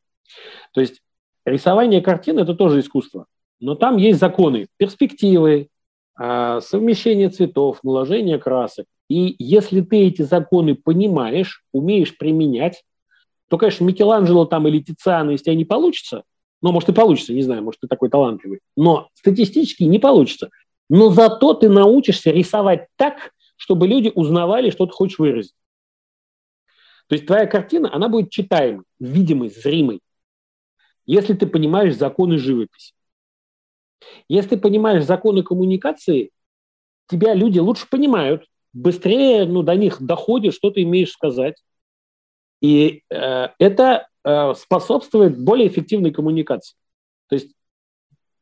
То 0.74 0.82
есть 0.82 1.02
рисование 1.46 2.02
картин– 2.02 2.39
это 2.39 2.56
тоже 2.56 2.82
искусство, 2.82 3.28
но 3.62 3.76
там 3.76 3.96
есть 3.96 4.20
законы, 4.20 4.68
перспективы, 4.78 5.70
а, 6.18 6.60
совмещение 6.62 7.30
цветов, 7.30 7.80
наложение 7.84 8.38
красок. 8.38 8.86
И 9.08 9.36
если 9.38 9.82
ты 9.82 10.08
эти 10.08 10.24
законы 10.24 10.76
понимаешь, 10.76 11.63
умеешь 11.72 12.18
применять, 12.18 12.84
то, 13.50 13.58
конечно, 13.58 13.86
Микеланджело 13.86 14.46
там 14.46 14.68
или 14.68 14.80
Тициана, 14.80 15.32
если 15.32 15.46
тебя 15.46 15.56
не 15.56 15.65
получится, 15.65 16.24
ну, 16.62 16.72
может, 16.72 16.89
и 16.89 16.94
получится, 16.94 17.34
не 17.34 17.44
знаю, 17.44 17.63
может, 17.63 17.82
ты 17.82 17.88
такой 17.88 18.10
талантливый, 18.10 18.62
но 18.76 19.10
статистически 19.13 19.84
не 19.84 20.00
получится. 20.00 20.50
Но 20.89 21.10
зато 21.10 21.54
ты 21.54 21.70
научишься 21.70 22.32
рисовать 22.32 22.88
так, 22.96 23.34
чтобы 23.56 23.88
люди 23.88 24.12
узнавали, 24.13 24.70
что 24.70 24.86
ты 24.86 24.94
хочешь 24.94 25.20
выразить. 25.20 25.54
То 27.08 27.13
есть 27.13 27.28
твоя 27.28 27.46
картина, 27.46 27.94
она 27.94 28.10
будет 28.10 28.32
читаемой, 28.32 28.86
видимой, 29.00 29.50
зримой, 29.50 30.02
если 31.06 31.36
ты 31.36 31.46
понимаешь 31.46 31.96
законы 31.96 32.38
живописи. 32.38 32.94
Если 34.28 34.52
ты 34.52 34.58
понимаешь 34.58 35.04
законы 35.04 35.44
коммуникации, 35.44 36.32
тебя 37.08 37.34
люди 37.34 37.60
лучше 37.60 37.88
понимают, 37.88 38.46
быстрее 38.75 39.45
ну, 39.45 39.63
до 39.63 39.75
них 39.75 40.01
доходит, 40.01 40.53
что 40.53 40.69
ты 40.69 40.83
имеешь 40.83 41.11
сказать. 41.11 41.55
И 42.61 43.01
э, 43.09 43.47
это 43.57 44.07
э, 44.23 44.53
способствует 44.55 45.39
более 45.39 45.67
эффективной 45.67 46.11
коммуникации. 46.11 46.75
То 47.27 47.35
есть 47.35 47.51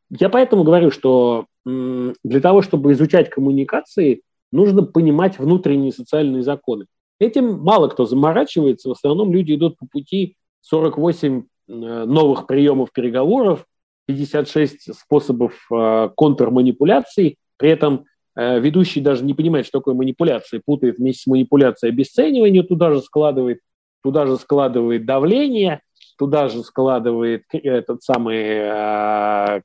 я 0.10 0.30
поэтому 0.30 0.64
говорю, 0.64 0.92
что 0.92 1.46
м, 1.66 2.16
для 2.24 2.42
того, 2.42 2.62
чтобы 2.62 2.92
изучать 2.92 3.30
коммуникации, 3.30 4.22
нужно 4.52 4.84
понимать 4.84 5.40
внутренние 5.40 5.92
социальные 5.92 6.44
законы. 6.44 6.86
Этим 7.20 7.60
мало 7.60 7.88
кто 7.88 8.06
заморачивается, 8.06 8.90
в 8.90 8.94
основном 8.94 9.32
люди 9.32 9.54
идут 9.54 9.78
по 9.78 9.86
пути 9.86 10.36
48 10.62 11.44
э, 11.68 11.74
новых 11.74 12.48
приемов 12.48 12.92
переговоров, 12.92 13.66
56 14.08 14.94
способов 14.96 15.68
э, 15.72 16.10
контрманипуляций, 16.16 17.38
при 17.58 17.70
этом 17.70 17.94
э, 17.96 18.04
ведущий 18.36 19.02
даже 19.02 19.24
не 19.24 19.34
понимает, 19.34 19.66
что 19.66 19.80
такое 19.80 19.94
манипуляция, 19.94 20.62
путает 20.66 20.98
вместе 20.98 21.24
с 21.24 21.28
манипуляцией 21.28 21.94
обесценивание, 21.94 22.64
туда 22.64 22.92
же 22.92 23.02
складывает, 23.02 23.60
туда 24.04 24.26
же 24.26 24.38
складывает 24.38 25.06
давление, 25.06 25.82
туда 26.18 26.48
же 26.48 26.64
складывает 26.64 27.44
этот 27.52 28.04
самый 28.04 28.38
э, 28.40 29.62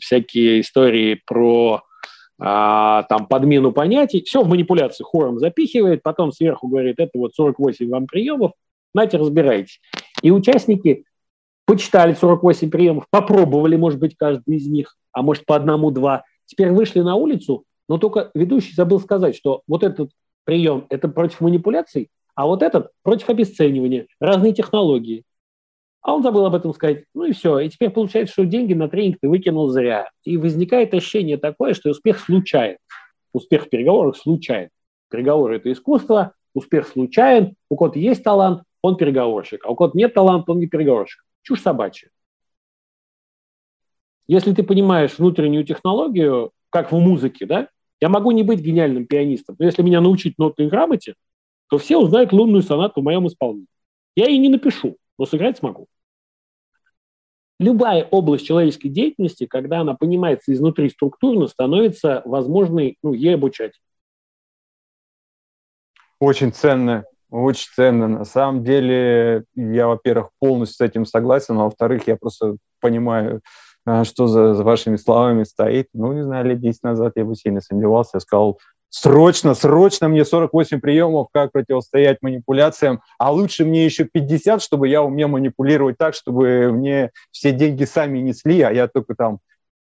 всякие 0.00 0.60
истории 0.60 1.20
про 1.26 1.82
а, 2.44 3.04
там 3.04 3.26
подмену 3.26 3.70
понятий, 3.72 4.22
все 4.24 4.42
в 4.42 4.48
манипуляции 4.48 5.04
хором 5.04 5.38
запихивает, 5.38 6.02
потом 6.02 6.32
сверху 6.32 6.66
говорит, 6.66 6.96
это 6.98 7.16
вот 7.18 7.34
48 7.34 7.88
вам 7.88 8.06
приемов, 8.06 8.52
нате, 8.94 9.16
разбирайтесь. 9.16 9.80
И 10.22 10.32
участники 10.32 11.04
почитали 11.66 12.14
48 12.14 12.68
приемов, 12.68 13.04
попробовали, 13.10 13.76
может 13.76 14.00
быть, 14.00 14.16
каждый 14.16 14.56
из 14.56 14.66
них, 14.66 14.96
а 15.12 15.22
может 15.22 15.46
по 15.46 15.54
одному-два. 15.54 16.24
Теперь 16.46 16.72
вышли 16.72 17.00
на 17.00 17.14
улицу, 17.14 17.64
но 17.92 17.98
только 17.98 18.30
ведущий 18.32 18.74
забыл 18.74 19.00
сказать, 19.00 19.36
что 19.36 19.64
вот 19.66 19.82
этот 19.82 20.12
прием– 20.44 20.86
это 20.88 21.08
против 21.08 21.42
манипуляций, 21.42 22.08
а 22.34 22.46
вот 22.46 22.62
этот 22.62 22.90
против 23.02 23.28
обесценивания, 23.28 24.06
разные 24.18 24.54
технологии. 24.54 25.24
А 26.00 26.14
он 26.14 26.22
забыл 26.22 26.46
об 26.46 26.54
этом 26.54 26.72
сказать. 26.72 27.04
Ну 27.12 27.24
и 27.26 27.32
все. 27.32 27.58
И 27.58 27.68
теперь 27.68 27.90
получается, 27.90 28.32
что 28.32 28.46
деньги 28.46 28.72
на 28.72 28.88
тренинг 28.88 29.18
ты 29.20 29.28
выкинул 29.28 29.68
зря. 29.68 30.08
И 30.24 30.38
возникает 30.38 30.94
ощущение 30.94 31.36
такое, 31.36 31.74
что 31.74 31.90
успех 31.90 32.18
случайен. 32.18 32.78
Успех 33.34 33.66
в 33.66 33.68
переговорах 33.68 34.16
случайен. 34.16 34.70
Переговоры– 35.10 35.56
это 35.58 35.70
искусство, 35.70 36.32
успех 36.54 36.88
случайен. 36.88 37.56
У 37.68 37.76
кого-то 37.76 37.98
есть 37.98 38.24
талант, 38.24 38.62
он 38.80 38.96
переговорщик. 38.96 39.66
А 39.66 39.68
у 39.68 39.76
кого-то 39.76 39.98
нет 39.98 40.14
таланта, 40.14 40.52
он 40.52 40.60
не 40.60 40.66
переговорщик. 40.66 41.22
Чушь 41.42 41.60
собачья. 41.60 42.08
Если 44.28 44.54
ты 44.54 44.62
понимаешь 44.62 45.18
внутреннюю 45.18 45.66
технологию, 45.66 46.52
как 46.70 46.90
в 46.90 46.98
музыке, 46.98 47.44
да, 47.44 47.68
я 48.02 48.08
могу 48.08 48.32
не 48.32 48.42
быть 48.42 48.58
гениальным 48.58 49.06
пианистом, 49.06 49.54
но 49.60 49.64
если 49.64 49.82
меня 49.82 50.00
научить 50.00 50.36
нотной 50.36 50.66
грамоте, 50.66 51.14
то 51.70 51.78
все 51.78 51.98
узнают 51.98 52.32
лунную 52.32 52.62
сонату 52.62 53.00
в 53.00 53.04
моем 53.04 53.28
исполнении. 53.28 53.68
Я 54.16 54.26
и 54.26 54.36
не 54.38 54.48
напишу, 54.48 54.96
но 55.16 55.24
сыграть 55.24 55.58
смогу. 55.58 55.86
Любая 57.60 58.02
область 58.02 58.44
человеческой 58.44 58.88
деятельности, 58.88 59.46
когда 59.46 59.82
она 59.82 59.94
понимается 59.94 60.52
изнутри 60.52 60.90
структурно, 60.90 61.46
становится 61.46 62.22
возможной 62.24 62.98
ну, 63.04 63.12
ей 63.12 63.36
обучать. 63.36 63.74
Очень 66.18 66.52
ценно, 66.52 67.04
очень 67.30 67.68
ценно. 67.72 68.08
На 68.08 68.24
самом 68.24 68.64
деле, 68.64 69.44
я, 69.54 69.86
во-первых, 69.86 70.30
полностью 70.40 70.84
с 70.84 70.90
этим 70.90 71.06
согласен, 71.06 71.56
а 71.56 71.64
во-вторых, 71.64 72.08
я 72.08 72.16
просто 72.16 72.56
понимаю, 72.80 73.42
что 74.04 74.26
за, 74.26 74.54
за 74.54 74.64
вашими 74.64 74.96
словами 74.96 75.44
стоит. 75.44 75.88
Ну, 75.92 76.12
не 76.12 76.22
знаю, 76.22 76.46
лет 76.46 76.60
10 76.60 76.82
назад 76.82 77.12
я 77.16 77.24
бы 77.24 77.34
сильно 77.34 77.60
сомневался. 77.60 78.12
Я 78.14 78.20
сказал, 78.20 78.58
срочно, 78.92 79.54
срочно 79.54 80.08
мне 80.08 80.24
48 80.24 80.80
приемов, 80.80 81.28
как 81.32 81.52
противостоять 81.52 82.18
манипуляциям, 82.20 83.00
а 83.18 83.32
лучше 83.32 83.64
мне 83.64 83.84
еще 83.84 84.04
50, 84.04 84.62
чтобы 84.62 84.88
я 84.88 85.02
умел 85.02 85.28
манипулировать 85.28 85.96
так, 85.98 86.14
чтобы 86.14 86.70
мне 86.72 87.10
все 87.30 87.52
деньги 87.52 87.84
сами 87.84 88.18
несли, 88.18 88.60
а 88.60 88.70
я 88.70 88.86
только 88.86 89.14
там 89.14 89.38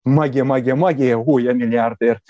магия, 0.06 0.44
магия, 0.44 0.76
магия, 0.76 1.18
ой, 1.18 1.44
я 1.44 1.54
миллиардер. 1.54 2.22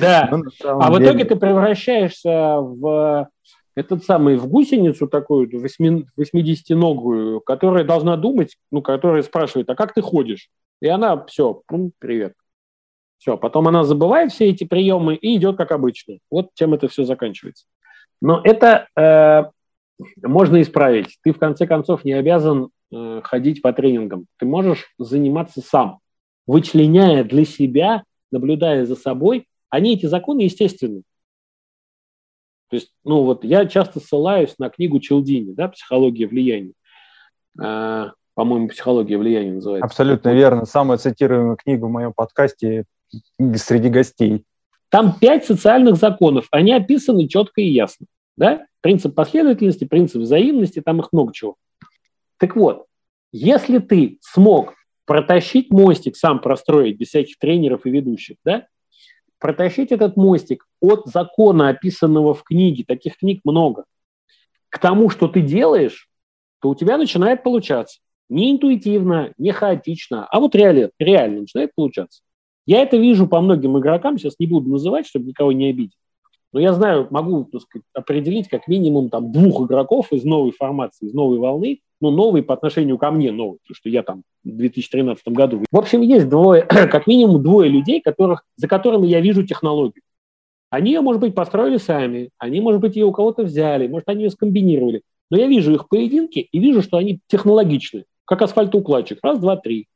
Да, 0.00 0.28
ну, 0.32 0.44
а 0.64 0.90
в 0.90 1.02
итоге 1.02 1.24
ты 1.24 1.36
превращаешься 1.36 2.56
в 2.60 3.28
этот 3.76 4.04
самый, 4.04 4.36
в 4.36 4.46
гусеницу 4.46 5.08
такую, 5.08 5.48
80-ногую, 5.48 7.40
которая 7.40 7.84
должна 7.84 8.16
думать, 8.16 8.56
ну, 8.70 8.82
которая 8.82 9.22
спрашивает, 9.22 9.68
а 9.70 9.74
как 9.74 9.94
ты 9.94 10.02
ходишь? 10.02 10.48
И 10.80 10.88
она, 10.88 11.24
все, 11.26 11.62
привет. 11.98 12.34
Все, 13.18 13.38
потом 13.38 13.68
она 13.68 13.84
забывает 13.84 14.32
все 14.32 14.50
эти 14.50 14.64
приемы 14.64 15.14
и 15.14 15.36
идет 15.36 15.56
как 15.56 15.72
обычно. 15.72 16.18
Вот 16.30 16.50
чем 16.54 16.74
это 16.74 16.88
все 16.88 17.04
заканчивается. 17.04 17.64
Но 18.20 18.40
это 18.44 18.86
э, 18.96 19.44
можно 20.22 20.60
исправить. 20.60 21.16
Ты 21.22 21.32
в 21.32 21.38
конце 21.38 21.66
концов 21.66 22.04
не 22.04 22.12
обязан 22.12 22.68
э, 22.92 23.20
ходить 23.24 23.62
по 23.62 23.72
тренингам. 23.72 24.26
Ты 24.38 24.46
можешь 24.46 24.92
заниматься 24.98 25.60
сам, 25.62 26.00
вычленяя 26.46 27.24
для 27.24 27.44
себя, 27.44 28.04
наблюдая 28.30 28.84
за 28.84 28.96
собой. 28.96 29.48
Они 29.70 29.94
эти 29.94 30.06
законы 30.06 30.42
естественны. 30.42 31.02
То 32.68 32.76
есть, 32.76 32.92
ну 33.04 33.22
вот 33.22 33.44
я 33.44 33.66
часто 33.66 34.00
ссылаюсь 34.00 34.58
на 34.58 34.68
книгу 34.68 34.98
Челдини, 35.00 35.52
да, 35.52 35.68
«Психология 35.68 36.26
влияния». 36.26 36.74
По-моему, 38.34 38.68
«Психология 38.68 39.16
влияния» 39.16 39.52
называется. 39.52 39.86
Абсолютно 39.86 40.34
верно. 40.34 40.64
Самая 40.66 40.98
цитируемая 40.98 41.56
книга 41.56 41.84
в 41.84 41.90
моем 41.90 42.12
подкасте 42.12 42.84
среди 43.56 43.88
гостей. 43.88 44.44
Там 44.88 45.16
пять 45.18 45.44
социальных 45.44 45.96
законов. 45.96 46.46
Они 46.50 46.72
описаны 46.72 47.28
четко 47.28 47.60
и 47.60 47.68
ясно. 47.68 48.06
Да? 48.36 48.66
Принцип 48.80 49.14
последовательности, 49.14 49.84
принцип 49.84 50.22
взаимности, 50.22 50.80
там 50.80 51.00
их 51.00 51.08
много 51.12 51.32
чего. 51.32 51.56
Так 52.38 52.56
вот, 52.56 52.86
если 53.32 53.78
ты 53.78 54.18
смог 54.20 54.74
протащить 55.06 55.70
мостик, 55.70 56.16
сам 56.16 56.40
простроить 56.40 56.96
без 56.96 57.08
всяких 57.08 57.38
тренеров 57.38 57.86
и 57.86 57.90
ведущих, 57.90 58.36
да, 58.44 58.66
протащить 59.38 59.92
этот 59.92 60.16
мостик 60.16 60.66
от 60.80 61.06
закона, 61.06 61.68
описанного 61.68 62.34
в 62.34 62.42
книге, 62.42 62.84
таких 62.86 63.16
книг 63.18 63.40
много, 63.44 63.84
к 64.70 64.78
тому, 64.78 65.10
что 65.10 65.28
ты 65.28 65.40
делаешь, 65.40 66.08
то 66.60 66.70
у 66.70 66.74
тебя 66.74 66.96
начинает 66.96 67.42
получаться. 67.42 68.00
Не 68.28 68.52
интуитивно, 68.52 69.32
не 69.38 69.52
хаотично, 69.52 70.26
а 70.26 70.40
вот 70.40 70.54
реально, 70.54 70.90
реально 70.98 71.40
начинает 71.40 71.74
получаться. 71.74 72.22
Я 72.66 72.80
это 72.82 72.96
вижу 72.96 73.26
по 73.26 73.40
многим 73.40 73.78
игрокам, 73.78 74.18
сейчас 74.18 74.34
не 74.38 74.46
буду 74.46 74.70
называть, 74.70 75.06
чтобы 75.06 75.26
никого 75.26 75.52
не 75.52 75.68
обидеть. 75.68 75.98
Но 76.52 76.60
я 76.60 76.72
знаю, 76.72 77.08
могу 77.10 77.44
так 77.44 77.62
сказать, 77.62 77.84
определить 77.92 78.48
как 78.48 78.68
минимум 78.68 79.10
там, 79.10 79.32
двух 79.32 79.66
игроков 79.66 80.12
из 80.12 80.24
новой 80.24 80.52
формации, 80.52 81.06
из 81.06 81.12
новой 81.12 81.38
волны, 81.38 81.80
ну, 82.00 82.10
новый 82.10 82.42
по 82.42 82.54
отношению 82.54 82.96
ко 82.96 83.10
мне 83.10 83.32
новый, 83.32 83.58
потому 83.62 83.74
что 83.74 83.88
я 83.88 84.02
там 84.02 84.22
в 84.44 84.56
2013 84.56 85.26
году. 85.28 85.64
В 85.70 85.76
общем, 85.76 86.00
есть 86.02 86.28
двое, 86.28 86.62
как 86.68 87.06
минимум 87.06 87.42
двое 87.42 87.68
людей, 87.68 88.00
которых, 88.00 88.44
за 88.56 88.68
которыми 88.68 89.06
я 89.06 89.20
вижу 89.20 89.44
технологию. 89.44 90.02
Они 90.70 90.92
ее, 90.92 91.00
может 91.00 91.20
быть, 91.20 91.34
построили 91.34 91.76
сами, 91.76 92.30
они, 92.38 92.60
может 92.60 92.80
быть, 92.80 92.96
ее 92.96 93.06
у 93.06 93.12
кого-то 93.12 93.42
взяли, 93.42 93.88
может, 93.88 94.08
они 94.08 94.24
ее 94.24 94.30
скомбинировали. 94.30 95.02
Но 95.30 95.36
я 95.36 95.46
вижу 95.46 95.74
их 95.74 95.88
поединки 95.88 96.48
и 96.50 96.58
вижу, 96.58 96.82
что 96.82 96.98
они 96.98 97.20
технологичны, 97.26 98.04
как 98.24 98.42
асфальтоукладчик. 98.42 99.18
Раз, 99.22 99.38
два, 99.38 99.56
три. 99.56 99.88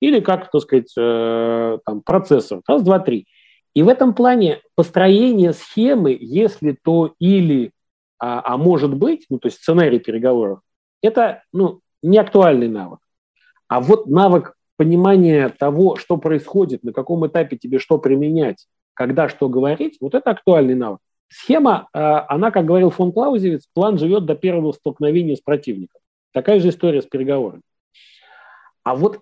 Или 0.00 0.20
как, 0.20 0.50
так 0.50 0.62
сказать, 0.62 0.92
э, 0.96 1.78
там, 1.84 2.02
процессор. 2.02 2.60
Раз, 2.66 2.82
два, 2.82 2.98
три. 2.98 3.26
И 3.74 3.82
в 3.82 3.88
этом 3.88 4.14
плане 4.14 4.60
построение 4.74 5.52
схемы, 5.52 6.16
если 6.18 6.76
то 6.82 7.14
или, 7.18 7.72
а, 8.18 8.42
а 8.44 8.56
может 8.56 8.94
быть, 8.94 9.26
ну, 9.30 9.38
то 9.38 9.46
есть 9.46 9.58
сценарий 9.58 9.98
переговоров, 9.98 10.60
это 11.02 11.42
ну, 11.52 11.80
не 12.02 12.18
актуальный 12.18 12.68
навык. 12.68 13.00
А 13.68 13.80
вот 13.80 14.06
навык 14.06 14.54
понимания 14.76 15.48
того, 15.48 15.96
что 15.96 16.16
происходит, 16.16 16.82
на 16.82 16.92
каком 16.92 17.26
этапе 17.26 17.56
тебе 17.56 17.78
что 17.78 17.98
применять, 17.98 18.66
когда 18.94 19.28
что 19.28 19.48
говорить, 19.48 19.98
вот 20.00 20.14
это 20.14 20.30
актуальный 20.30 20.74
навык. 20.74 21.00
Схема, 21.28 21.88
а, 21.92 22.24
она, 22.28 22.50
как 22.50 22.64
говорил 22.64 22.90
фон 22.90 23.12
Клаузевиц, 23.12 23.68
план 23.74 23.98
живет 23.98 24.24
до 24.24 24.34
первого 24.34 24.72
столкновения 24.72 25.36
с 25.36 25.40
противником. 25.40 25.97
Такая 26.32 26.60
же 26.60 26.68
история 26.68 27.02
с 27.02 27.06
переговорами. 27.06 27.62
А 28.82 28.94
вот 28.94 29.20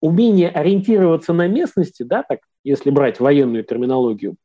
умение 0.00 0.50
ориентироваться 0.50 1.32
на 1.32 1.48
местности, 1.48 2.02
да, 2.02 2.22
так, 2.22 2.40
если 2.64 2.90
брать 2.90 3.20
военную 3.20 3.64
терминологию, 3.64 4.36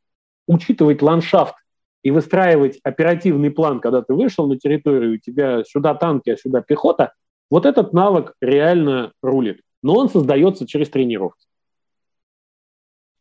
учитывать 0.47 1.01
ландшафт 1.01 1.55
и 2.03 2.11
выстраивать 2.11 2.79
оперативный 2.83 3.51
план, 3.51 3.79
когда 3.79 4.01
ты 4.01 4.13
вышел 4.13 4.47
на 4.47 4.57
территорию, 4.57 5.15
у 5.15 5.17
тебя 5.17 5.63
сюда 5.63 5.95
танки, 5.95 6.29
а 6.29 6.37
сюда 6.37 6.61
пехота, 6.61 7.13
вот 7.49 7.65
этот 7.65 7.93
навык 7.93 8.33
реально 8.41 9.11
рулит. 9.21 9.61
Но 9.83 9.95
он 9.95 10.09
создается 10.09 10.67
через 10.67 10.89
тренировки. 10.89 11.45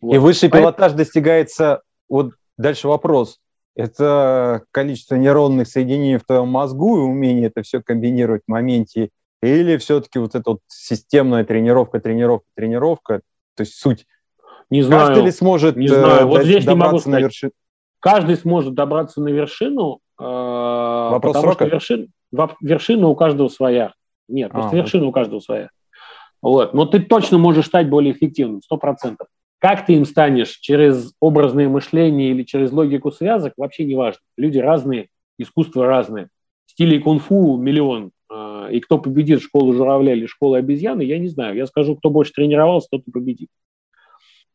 Вот. 0.01 0.15
И 0.15 0.19
высший 0.19 0.51
пилотаж 0.51 0.93
достигается, 0.93 1.83
вот 2.09 2.33
дальше 2.57 2.89
вопрос, 2.89 3.39
это 3.75 4.63
количество 4.71 5.15
нейронных 5.17 5.69
соединений 5.69 6.19
в 6.19 6.25
твоем 6.25 6.49
мозгу 6.49 6.99
и 6.99 7.03
умение 7.03 7.47
это 7.47 7.63
все 7.63 7.83
комбинировать 7.83 8.43
в 8.47 8.51
моменте, 8.51 9.11
или 9.43 9.77
все-таки 9.79 10.19
вот 10.19 10.35
эта 10.35 10.51
вот 10.51 10.61
системная 10.67 11.45
тренировка, 11.45 12.01
тренировка, 12.01 12.47
тренировка, 12.55 13.21
то 13.57 13.63
есть 13.63 13.75
суть. 13.75 14.07
Не 14.69 14.83
знаю. 14.83 15.09
Каждый 15.09 15.25
ли 15.25 15.31
сможет 15.33 15.77
не 15.77 15.89
знаю. 15.89 16.27
Вот 16.27 16.45
здесь 16.45 16.67
не 16.67 16.75
могу 16.75 16.99
сказать. 16.99 17.21
на 17.21 17.25
вершину? 17.25 17.53
Каждый 18.01 18.37
сможет 18.37 18.75
добраться 18.75 19.21
на 19.21 19.29
вершину. 19.29 20.01
Э, 20.19 20.23
Вопрос 20.23 21.35
потому 21.35 21.53
срока? 21.53 21.67
что 21.67 21.75
вершин, 21.75 22.09
вершина 22.61 23.09
у 23.09 23.17
каждого 23.17 23.49
своя. 23.49 23.95
Нет, 24.29 24.53
просто 24.53 24.71
а, 24.71 24.77
вершина 24.77 25.07
у 25.07 25.13
каждого 25.13 25.41
своя. 25.41 25.71
Вот. 26.41 26.73
Но 26.73 26.87
ты 26.87 27.01
точно 27.01 27.39
можешь 27.39 27.67
стать 27.67 27.89
более 27.89 28.13
эффективным, 28.13 28.63
сто 28.63 28.77
процентов. 28.77 29.27
Как 29.61 29.85
ты 29.85 29.93
им 29.93 30.07
станешь, 30.07 30.57
через 30.57 31.13
образное 31.21 31.69
мышление 31.69 32.31
или 32.31 32.45
через 32.45 32.73
логику 32.73 33.13
связок, 33.13 33.53
вообще 33.59 33.85
не 33.85 33.95
важно. 33.95 34.21
Люди 34.39 34.59
разные, 34.59 35.09
искусство 35.39 35.87
разное. 35.87 36.31
Стилей 36.65 36.99
кунг-фу 36.99 37.59
миллион. 37.59 38.11
Э, 38.33 38.69
и 38.73 38.81
кто 38.81 38.99
победит 38.99 39.43
школу 39.43 39.75
журавля 39.75 40.15
или 40.15 40.25
школу 40.25 40.55
обезьяны, 40.55 41.03
я 41.03 41.19
не 41.19 41.29
знаю. 41.29 41.57
Я 41.57 41.67
скажу, 41.67 41.95
кто 41.95 42.09
больше 42.09 42.33
тренировался, 42.33 42.89
тот 42.91 43.03
и 43.07 43.11
победит. 43.11 43.51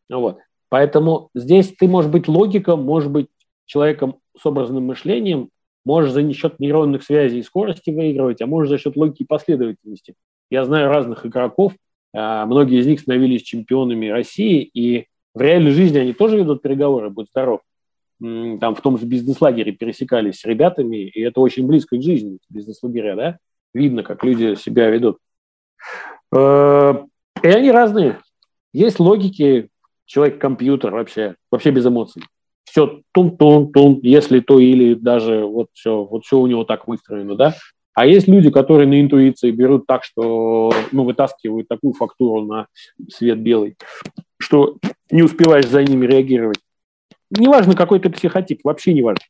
Вот. 0.09 0.39
Поэтому 0.69 1.29
здесь 1.35 1.71
ты 1.77 1.87
можешь 1.87 2.09
быть 2.09 2.27
логиком, 2.27 2.83
можешь 2.83 3.09
быть 3.09 3.27
человеком 3.67 4.17
с 4.35 4.43
образным 4.43 4.85
мышлением, 4.85 5.49
можешь 5.85 6.11
за 6.13 6.33
счет 6.33 6.59
нейронных 6.59 7.03
связей 7.03 7.39
и 7.39 7.43
скорости 7.43 7.91
выигрывать, 7.91 8.41
а 8.41 8.47
можешь 8.47 8.69
за 8.69 8.79
счет 8.79 8.97
логики 8.97 9.21
и 9.21 9.27
последовательности. 9.27 10.15
Я 10.49 10.65
знаю 10.65 10.89
разных 10.89 11.27
игроков, 11.27 11.73
а, 11.73 11.77
многие 12.45 12.79
из 12.79 12.87
них 12.87 12.99
становились 12.99 13.43
чемпионами 13.43 14.07
России, 14.07 14.61
и 14.61 15.07
в 15.33 15.41
реальной 15.41 15.71
жизни 15.71 15.97
они 15.97 16.13
тоже 16.13 16.37
ведут 16.37 16.61
переговоры, 16.61 17.09
будь 17.09 17.29
здоров. 17.29 17.61
Там 18.19 18.75
в 18.75 18.81
том 18.81 18.97
же 18.97 19.05
бизнес-лагере 19.05 19.73
пересекались 19.73 20.39
с 20.39 20.45
ребятами, 20.45 20.97
и 20.97 21.21
это 21.21 21.41
очень 21.41 21.67
близко 21.67 21.97
к 21.97 22.01
жизни, 22.01 22.39
бизнес-лагеря, 22.49 23.15
да? 23.15 23.37
Видно, 23.73 24.03
как 24.03 24.23
люди 24.23 24.55
себя 24.55 24.89
ведут. 24.89 25.17
Э, 26.33 26.93
и 27.43 27.47
они 27.47 27.71
разные. 27.71 28.19
Есть 28.71 29.01
логики, 29.01 29.69
человек-компьютер 30.05 30.93
вообще, 30.93 31.35
вообще 31.51 31.71
без 31.71 31.85
эмоций 31.85 32.23
все 32.75 33.01
тун-тун-тун, 33.13 33.99
если 34.03 34.41
то 34.41 34.59
или 34.59 34.95
даже 34.95 35.45
вот 35.45 35.69
все, 35.71 36.03
вот 36.03 36.25
все 36.25 36.37
у 36.37 36.47
него 36.47 36.65
так 36.65 36.87
выстроено, 36.87 37.35
да. 37.35 37.55
А 37.95 38.05
есть 38.05 38.27
люди, 38.27 38.51
которые 38.51 38.87
на 38.87 38.99
интуиции 38.99 39.51
берут 39.51 39.87
так, 39.87 40.03
что 40.03 40.71
ну, 40.91 41.05
вытаскивают 41.05 41.69
такую 41.69 41.93
фактуру 41.93 42.45
на 42.45 42.67
свет 43.09 43.39
белый, 43.39 43.77
что 44.37 44.77
не 45.09 45.23
успеваешь 45.23 45.67
за 45.67 45.81
ними 45.81 46.05
реагировать. 46.05 46.59
Неважно, 47.31 47.73
какой 47.73 47.99
ты 47.99 48.09
психотип, 48.09 48.59
вообще 48.63 48.93
не 48.93 49.01
важно. 49.01 49.23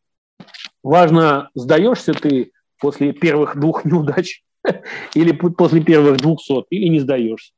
Важно, 0.82 1.50
сдаешься 1.54 2.14
ты 2.14 2.52
после 2.80 3.14
первых 3.14 3.58
двух 3.60 3.86
неудач 3.86 4.44
или 5.14 5.32
после 5.32 5.82
первых 5.82 6.18
двухсот, 6.18 6.66
или 6.72 6.88
не 6.88 7.00
сдаешься. 7.00 7.54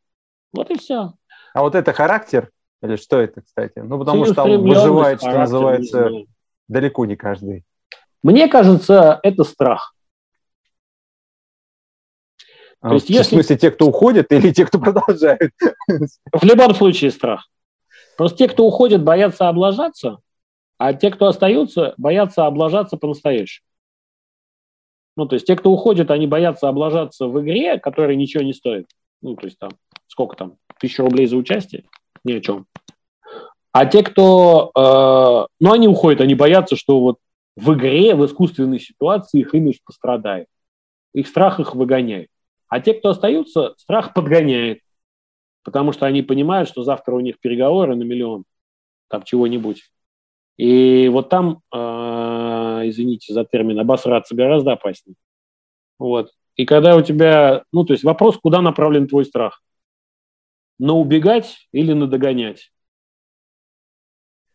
Вот 0.52 0.70
и 0.72 0.78
все. 0.78 1.14
А 1.54 1.62
вот 1.62 1.76
это 1.76 1.94
характер, 1.94 2.50
или 2.84 2.98
что 2.98 3.20
это, 3.20 3.42
кстати? 3.42 3.80
Ну, 3.80 3.98
потому 3.98 4.26
что 4.26 4.36
там 4.36 4.62
выживает, 4.62 5.22
что 5.22 5.32
называется, 5.32 6.10
не 6.10 6.28
далеко 6.68 7.06
не 7.06 7.16
каждый. 7.16 7.64
Мне 8.24 8.50
кажется, 8.50 9.20
это 9.24 9.46
страх. 9.46 9.94
А, 12.82 12.90
То 12.90 12.96
есть, 12.96 13.08
в 13.08 13.10
если... 13.10 13.36
смысле, 13.36 13.58
те, 13.58 13.72
кто 13.72 13.88
уходит, 13.88 14.32
или 14.32 14.52
те, 14.52 14.66
кто 14.66 14.80
продолжают? 14.80 15.52
В 15.88 16.44
любом 16.44 16.74
случае 16.76 17.12
страх. 17.12 17.50
Просто 18.18 18.38
те, 18.40 18.48
кто 18.48 18.66
уходит, 18.66 19.04
боятся 19.04 19.50
облажаться, 19.50 20.18
а 20.78 20.94
те, 20.94 21.12
кто 21.12 21.28
остаются, 21.28 21.94
боятся 21.98 22.46
облажаться 22.46 22.98
по-настоящему. 22.98 23.66
Ну, 25.16 25.26
то 25.26 25.36
есть 25.36 25.48
те, 25.48 25.56
кто 25.56 25.72
уходит, 25.72 26.12
они 26.12 26.28
боятся 26.28 26.70
облажаться 26.70 27.28
в 27.28 27.42
игре, 27.42 27.80
которая 27.80 28.16
ничего 28.16 28.44
не 28.44 28.54
стоит. 28.54 28.88
Ну, 29.22 29.36
то 29.36 29.46
есть 29.48 29.58
там, 29.58 29.72
сколько 30.08 30.36
там, 30.36 30.58
тысяча 30.80 31.02
рублей 31.02 31.26
за 31.26 31.38
участие 31.38 31.86
ни 32.24 32.34
о 32.34 32.42
чем. 32.42 32.68
А 33.72 33.86
те, 33.86 34.04
кто, 34.04 34.72
э, 34.76 35.48
ну, 35.60 35.72
они 35.72 35.88
уходят, 35.88 36.22
они 36.22 36.36
боятся, 36.36 36.76
что 36.76 37.00
вот 37.00 37.18
в 37.56 37.74
игре, 37.74 38.16
в 38.16 38.26
искусственной 38.26 38.80
ситуации 38.80 39.40
их 39.40 39.54
имидж 39.54 39.78
пострадает. 39.84 40.48
Их 41.14 41.28
страх 41.28 41.60
их 41.60 41.74
выгоняет. 41.74 42.30
А 42.68 42.80
те, 42.80 42.94
кто 42.94 43.10
остаются, 43.10 43.74
страх 43.78 44.14
подгоняет. 44.14 44.80
Потому 45.64 45.92
что 45.92 46.06
они 46.06 46.22
понимают, 46.22 46.70
что 46.70 46.84
завтра 46.84 47.14
у 47.14 47.20
них 47.20 47.40
переговоры 47.40 47.96
на 47.96 48.04
миллион, 48.04 48.46
там 49.10 49.24
чего-нибудь. 49.24 49.84
И 50.58 51.10
вот 51.10 51.30
там, 51.30 51.62
э, 51.74 51.78
извините 52.86 53.34
за 53.34 53.46
термин, 53.46 53.80
обосраться 53.80 54.36
гораздо 54.36 54.74
опаснее. 54.74 55.16
Вот. 56.00 56.32
И 56.56 56.66
когда 56.66 56.96
у 56.96 57.02
тебя, 57.02 57.64
ну, 57.72 57.86
то 57.86 57.94
есть 57.94 58.04
вопрос, 58.04 58.38
куда 58.38 58.62
направлен 58.62 59.08
твой 59.08 59.26
страх 59.26 59.62
на 60.80 60.94
убегать 60.94 61.68
или 61.72 61.94
на 61.94 62.08
догонять? 62.08 62.72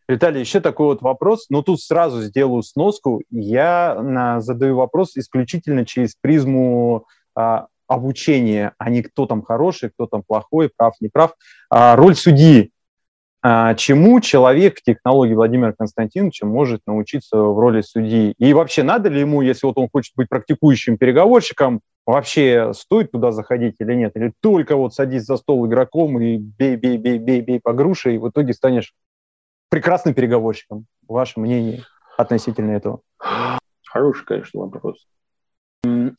Виталий, 0.07 0.41
еще 0.41 0.59
такой 0.59 0.87
вот 0.87 1.01
вопрос, 1.01 1.45
но 1.49 1.61
тут 1.61 1.79
сразу 1.81 2.21
сделаю 2.21 2.61
сноску. 2.61 3.21
Я 3.29 4.39
задаю 4.41 4.75
вопрос 4.75 5.15
исключительно 5.15 5.85
через 5.85 6.15
призму 6.15 7.07
а, 7.35 7.67
обучения, 7.93 8.73
а 8.77 8.89
не 8.89 9.01
кто 9.01 9.25
там 9.25 9.41
хороший, 9.41 9.89
кто 9.89 10.07
там 10.07 10.23
плохой, 10.23 10.69
прав, 10.75 10.93
не 10.99 11.09
прав. 11.09 11.33
А, 11.69 11.95
роль 11.95 12.15
судьи. 12.15 12.71
А, 13.45 13.75
чему 13.75 14.21
человек 14.21 14.81
технологии 14.81 15.33
Владимира 15.33 15.73
Константиновича 15.73 16.45
может 16.45 16.81
научиться 16.87 17.37
в 17.37 17.59
роли 17.59 17.81
судьи? 17.81 18.33
И 18.37 18.53
вообще 18.53 18.83
надо 18.83 19.09
ли 19.09 19.19
ему, 19.19 19.41
если 19.41 19.67
вот 19.67 19.77
он 19.77 19.89
хочет 19.91 20.13
быть 20.15 20.29
практикующим 20.29 20.97
переговорщиком, 20.97 21.81
вообще 22.05 22.73
стоит 22.73 23.11
туда 23.11 23.33
заходить 23.33 23.75
или 23.79 23.95
нет? 23.95 24.13
Или 24.15 24.31
только 24.39 24.77
вот 24.77 24.93
садись 24.93 25.25
за 25.25 25.35
стол 25.35 25.67
игроком 25.67 26.21
и 26.21 26.37
бей, 26.37 26.77
бей, 26.77 26.97
бей, 26.97 27.17
бей, 27.17 27.41
бей 27.41 27.59
по 27.59 27.73
груше, 27.73 28.15
и 28.15 28.17
в 28.17 28.29
итоге 28.29 28.53
станешь 28.53 28.93
прекрасным 29.69 30.13
переговорщиком. 30.13 30.85
Ваше 31.07 31.41
мнение 31.41 31.83
относительно 32.17 32.71
этого? 32.71 33.01
Хороший, 33.85 34.25
конечно, 34.25 34.61
вопрос. 34.61 35.05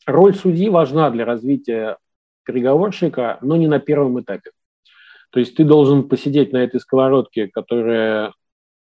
Роль 0.05 0.35
судьи 0.35 0.69
важна 0.69 1.09
для 1.09 1.25
развития 1.25 1.97
переговорщика, 2.45 3.37
но 3.41 3.55
не 3.55 3.67
на 3.67 3.79
первом 3.79 4.19
этапе. 4.21 4.51
То 5.31 5.39
есть 5.39 5.55
ты 5.55 5.63
должен 5.63 6.07
посидеть 6.07 6.53
на 6.53 6.57
этой 6.57 6.79
сковородке, 6.79 7.47
которая, 7.47 8.33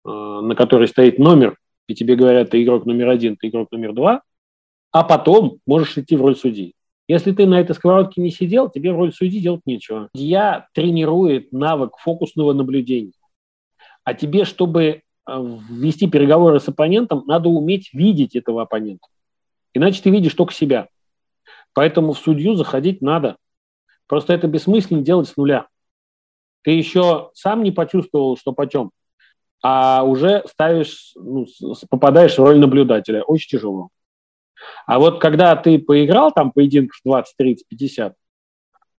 э, 0.05 0.09
на 0.09 0.55
которой 0.55 0.87
стоит 0.87 1.17
номер, 1.17 1.57
и 1.87 1.95
тебе 1.95 2.15
говорят, 2.15 2.51
ты 2.51 2.61
игрок 2.63 2.85
номер 2.85 3.09
один, 3.09 3.37
ты 3.37 3.47
игрок 3.47 3.71
номер 3.71 3.93
два, 3.93 4.21
а 4.91 5.03
потом 5.03 5.59
можешь 5.65 5.97
идти 5.97 6.15
в 6.15 6.21
роль 6.21 6.35
судьи. 6.35 6.75
Если 7.07 7.31
ты 7.31 7.45
на 7.45 7.59
этой 7.59 7.75
сковородке 7.75 8.21
не 8.21 8.29
сидел, 8.29 8.69
тебе 8.69 8.93
в 8.93 8.97
роль 8.97 9.13
судьи 9.13 9.41
делать 9.41 9.61
нечего. 9.65 10.09
Судья 10.15 10.67
тренирует 10.73 11.51
навык 11.51 11.97
фокусного 11.97 12.53
наблюдения. 12.53 13.11
А 14.03 14.13
тебе, 14.13 14.45
чтобы 14.45 14.83
э, 14.83 15.01
вести 15.69 16.07
переговоры 16.07 16.59
с 16.59 16.67
оппонентом, 16.67 17.23
надо 17.25 17.49
уметь 17.49 17.89
видеть 17.93 18.35
этого 18.35 18.61
оппонента. 18.61 19.07
Иначе 19.73 20.01
ты 20.01 20.11
видишь 20.11 20.33
только 20.33 20.53
себя. 20.53 20.87
Поэтому 21.73 22.13
в 22.13 22.19
судью 22.19 22.55
заходить 22.55 23.01
надо. 23.01 23.37
Просто 24.07 24.33
это 24.33 24.47
бессмысленно 24.47 25.01
делать 25.01 25.27
с 25.27 25.37
нуля. 25.37 25.67
Ты 26.61 26.71
еще 26.71 27.31
сам 27.33 27.63
не 27.63 27.71
почувствовал, 27.71 28.37
что 28.37 28.53
почем, 28.53 28.91
а 29.61 30.03
уже 30.03 30.43
ставишь, 30.47 31.13
ну, 31.15 31.45
попадаешь 31.89 32.37
в 32.37 32.39
роль 32.39 32.59
наблюдателя. 32.59 33.23
Очень 33.23 33.57
тяжело. 33.57 33.89
А 34.85 34.99
вот 34.99 35.19
когда 35.19 35.55
ты 35.55 35.79
поиграл 35.79 36.31
там 36.31 36.51
поединков 36.51 36.99
20, 37.03 37.35
30, 37.37 37.67
50, 37.67 38.15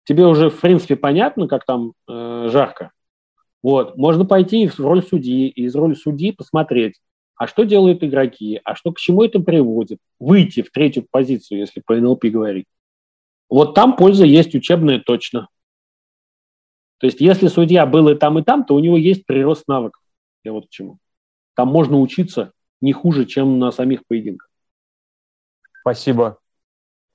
тебе 0.03 0.25
уже, 0.25 0.49
в 0.49 0.59
принципе, 0.59 0.95
понятно, 0.95 1.47
как 1.47 1.65
там 1.65 1.93
э, 2.09 2.49
жарко. 2.51 2.91
Вот. 3.61 3.97
Можно 3.97 4.25
пойти 4.25 4.67
в 4.67 4.79
роль 4.79 5.03
судьи, 5.03 5.47
и 5.47 5.63
из 5.63 5.75
роли 5.75 5.93
судьи 5.93 6.31
посмотреть, 6.31 6.95
а 7.35 7.47
что 7.47 7.63
делают 7.63 8.03
игроки, 8.03 8.61
а 8.63 8.75
что 8.75 8.91
к 8.91 8.99
чему 8.99 9.23
это 9.23 9.39
приводит. 9.39 9.99
Выйти 10.19 10.61
в 10.61 10.71
третью 10.71 11.05
позицию, 11.09 11.59
если 11.59 11.81
по 11.81 11.95
НЛП 11.95 12.25
говорить. 12.25 12.65
Вот 13.49 13.75
там 13.75 13.95
польза 13.95 14.25
есть 14.25 14.55
учебная 14.55 14.99
точно. 14.99 15.47
То 16.99 17.07
есть 17.07 17.19
если 17.21 17.47
судья 17.47 17.85
был 17.85 18.09
и 18.09 18.15
там, 18.15 18.39
и 18.39 18.43
там, 18.43 18.63
то 18.63 18.75
у 18.75 18.79
него 18.79 18.97
есть 18.97 19.25
прирост 19.25 19.67
навыков. 19.67 20.01
Я 20.43 20.53
вот 20.53 20.67
к 20.67 20.69
чему. 20.69 20.97
Там 21.55 21.67
можно 21.67 21.99
учиться 21.99 22.51
не 22.81 22.93
хуже, 22.93 23.25
чем 23.25 23.59
на 23.59 23.71
самих 23.71 24.05
поединках. 24.07 24.49
Спасибо. 25.81 26.37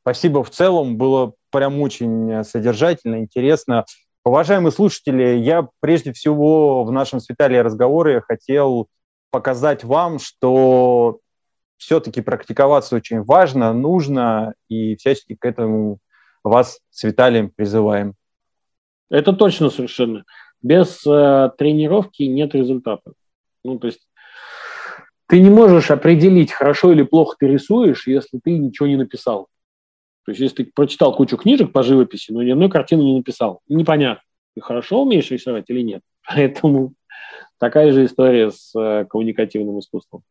Спасибо 0.03 0.45
в 0.45 0.51
целом. 0.51 0.97
Было 0.97 1.35
прям 1.51 1.81
очень 1.81 2.45
содержательно, 2.45 3.21
интересно. 3.21 3.85
Уважаемые 4.25 4.73
слушатели, 4.73 5.39
я 5.39 5.69
прежде 5.81 6.13
всего 6.13 6.85
в 6.85 6.93
нашем 6.93 7.21
с 7.21 7.29
Виталием 7.29 7.65
разговоре 7.65 8.21
хотел 8.21 8.89
показать 9.31 9.85
вам, 9.85 10.19
что 10.19 11.21
все-таки 11.77 12.21
практиковаться 12.21 12.97
очень 12.97 13.23
важно, 13.23 13.73
нужно, 13.73 14.55
и 14.69 14.97
всячески 14.97 15.35
к 15.35 15.45
этому 15.45 15.99
вас 16.43 16.81
с 16.91 17.05
Виталием 17.05 17.51
призываем. 17.51 18.15
Это 19.11 19.33
точно 19.33 19.71
совершенно. 19.71 20.25
Без 20.61 21.07
э, 21.07 21.51
тренировки 21.57 22.25
нет 22.25 22.55
результата. 22.55 23.13
Ну, 23.65 23.79
то 23.79 23.87
есть 23.87 24.09
ты 25.27 25.41
не 25.41 25.51
можешь 25.51 25.91
определить, 25.91 26.53
хорошо 26.53 26.93
или 26.93 27.03
плохо 27.03 27.37
ты 27.39 27.47
рисуешь, 27.47 28.07
если 28.07 28.41
ты 28.43 28.59
ничего 28.59 28.89
не 28.89 28.97
написал. 28.97 29.49
То 30.25 30.33
есть, 30.33 30.41
если 30.41 30.65
ты 30.65 30.73
прочитал 30.75 31.15
кучу 31.15 31.37
книжек 31.37 31.73
по 31.73 31.83
живописи, 31.83 32.33
но 32.33 32.43
ни 32.43 32.51
одной 32.51 32.69
картины 32.69 33.03
не 33.03 33.17
написал, 33.17 33.61
непонятно, 33.69 34.23
ты 34.55 34.61
хорошо 34.61 35.03
умеешь 35.03 35.31
рисовать 35.31 35.65
или 35.69 35.83
нет. 35.83 36.03
Поэтому 36.29 36.95
такая 37.59 37.93
же 37.93 38.05
история 38.05 38.51
с 38.51 38.73
э, 38.79 39.05
коммуникативным 39.05 39.79
искусством. 39.81 40.23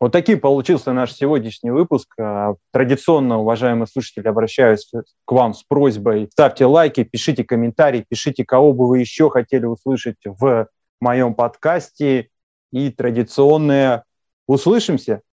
Вот 0.00 0.12
таким 0.12 0.40
получился 0.40 0.92
наш 0.92 1.12
сегодняшний 1.12 1.70
выпуск. 1.70 2.12
А, 2.20 2.56
традиционно, 2.72 3.40
уважаемые 3.40 3.86
слушатели, 3.86 4.28
обращаюсь 4.28 4.90
к 5.24 5.32
вам 5.32 5.54
с 5.54 5.62
просьбой. 5.62 6.28
Ставьте 6.30 6.66
лайки, 6.66 7.04
пишите 7.04 7.44
комментарии, 7.44 8.04
пишите, 8.06 8.44
кого 8.44 8.72
бы 8.72 8.86
вы 8.88 8.98
еще 8.98 9.30
хотели 9.30 9.64
услышать 9.64 10.18
в 10.24 10.68
моем 11.00 11.34
подкасте 11.34 12.28
и 12.72 12.90
традиционное 12.90 14.04
«Услышимся!» 14.46 15.22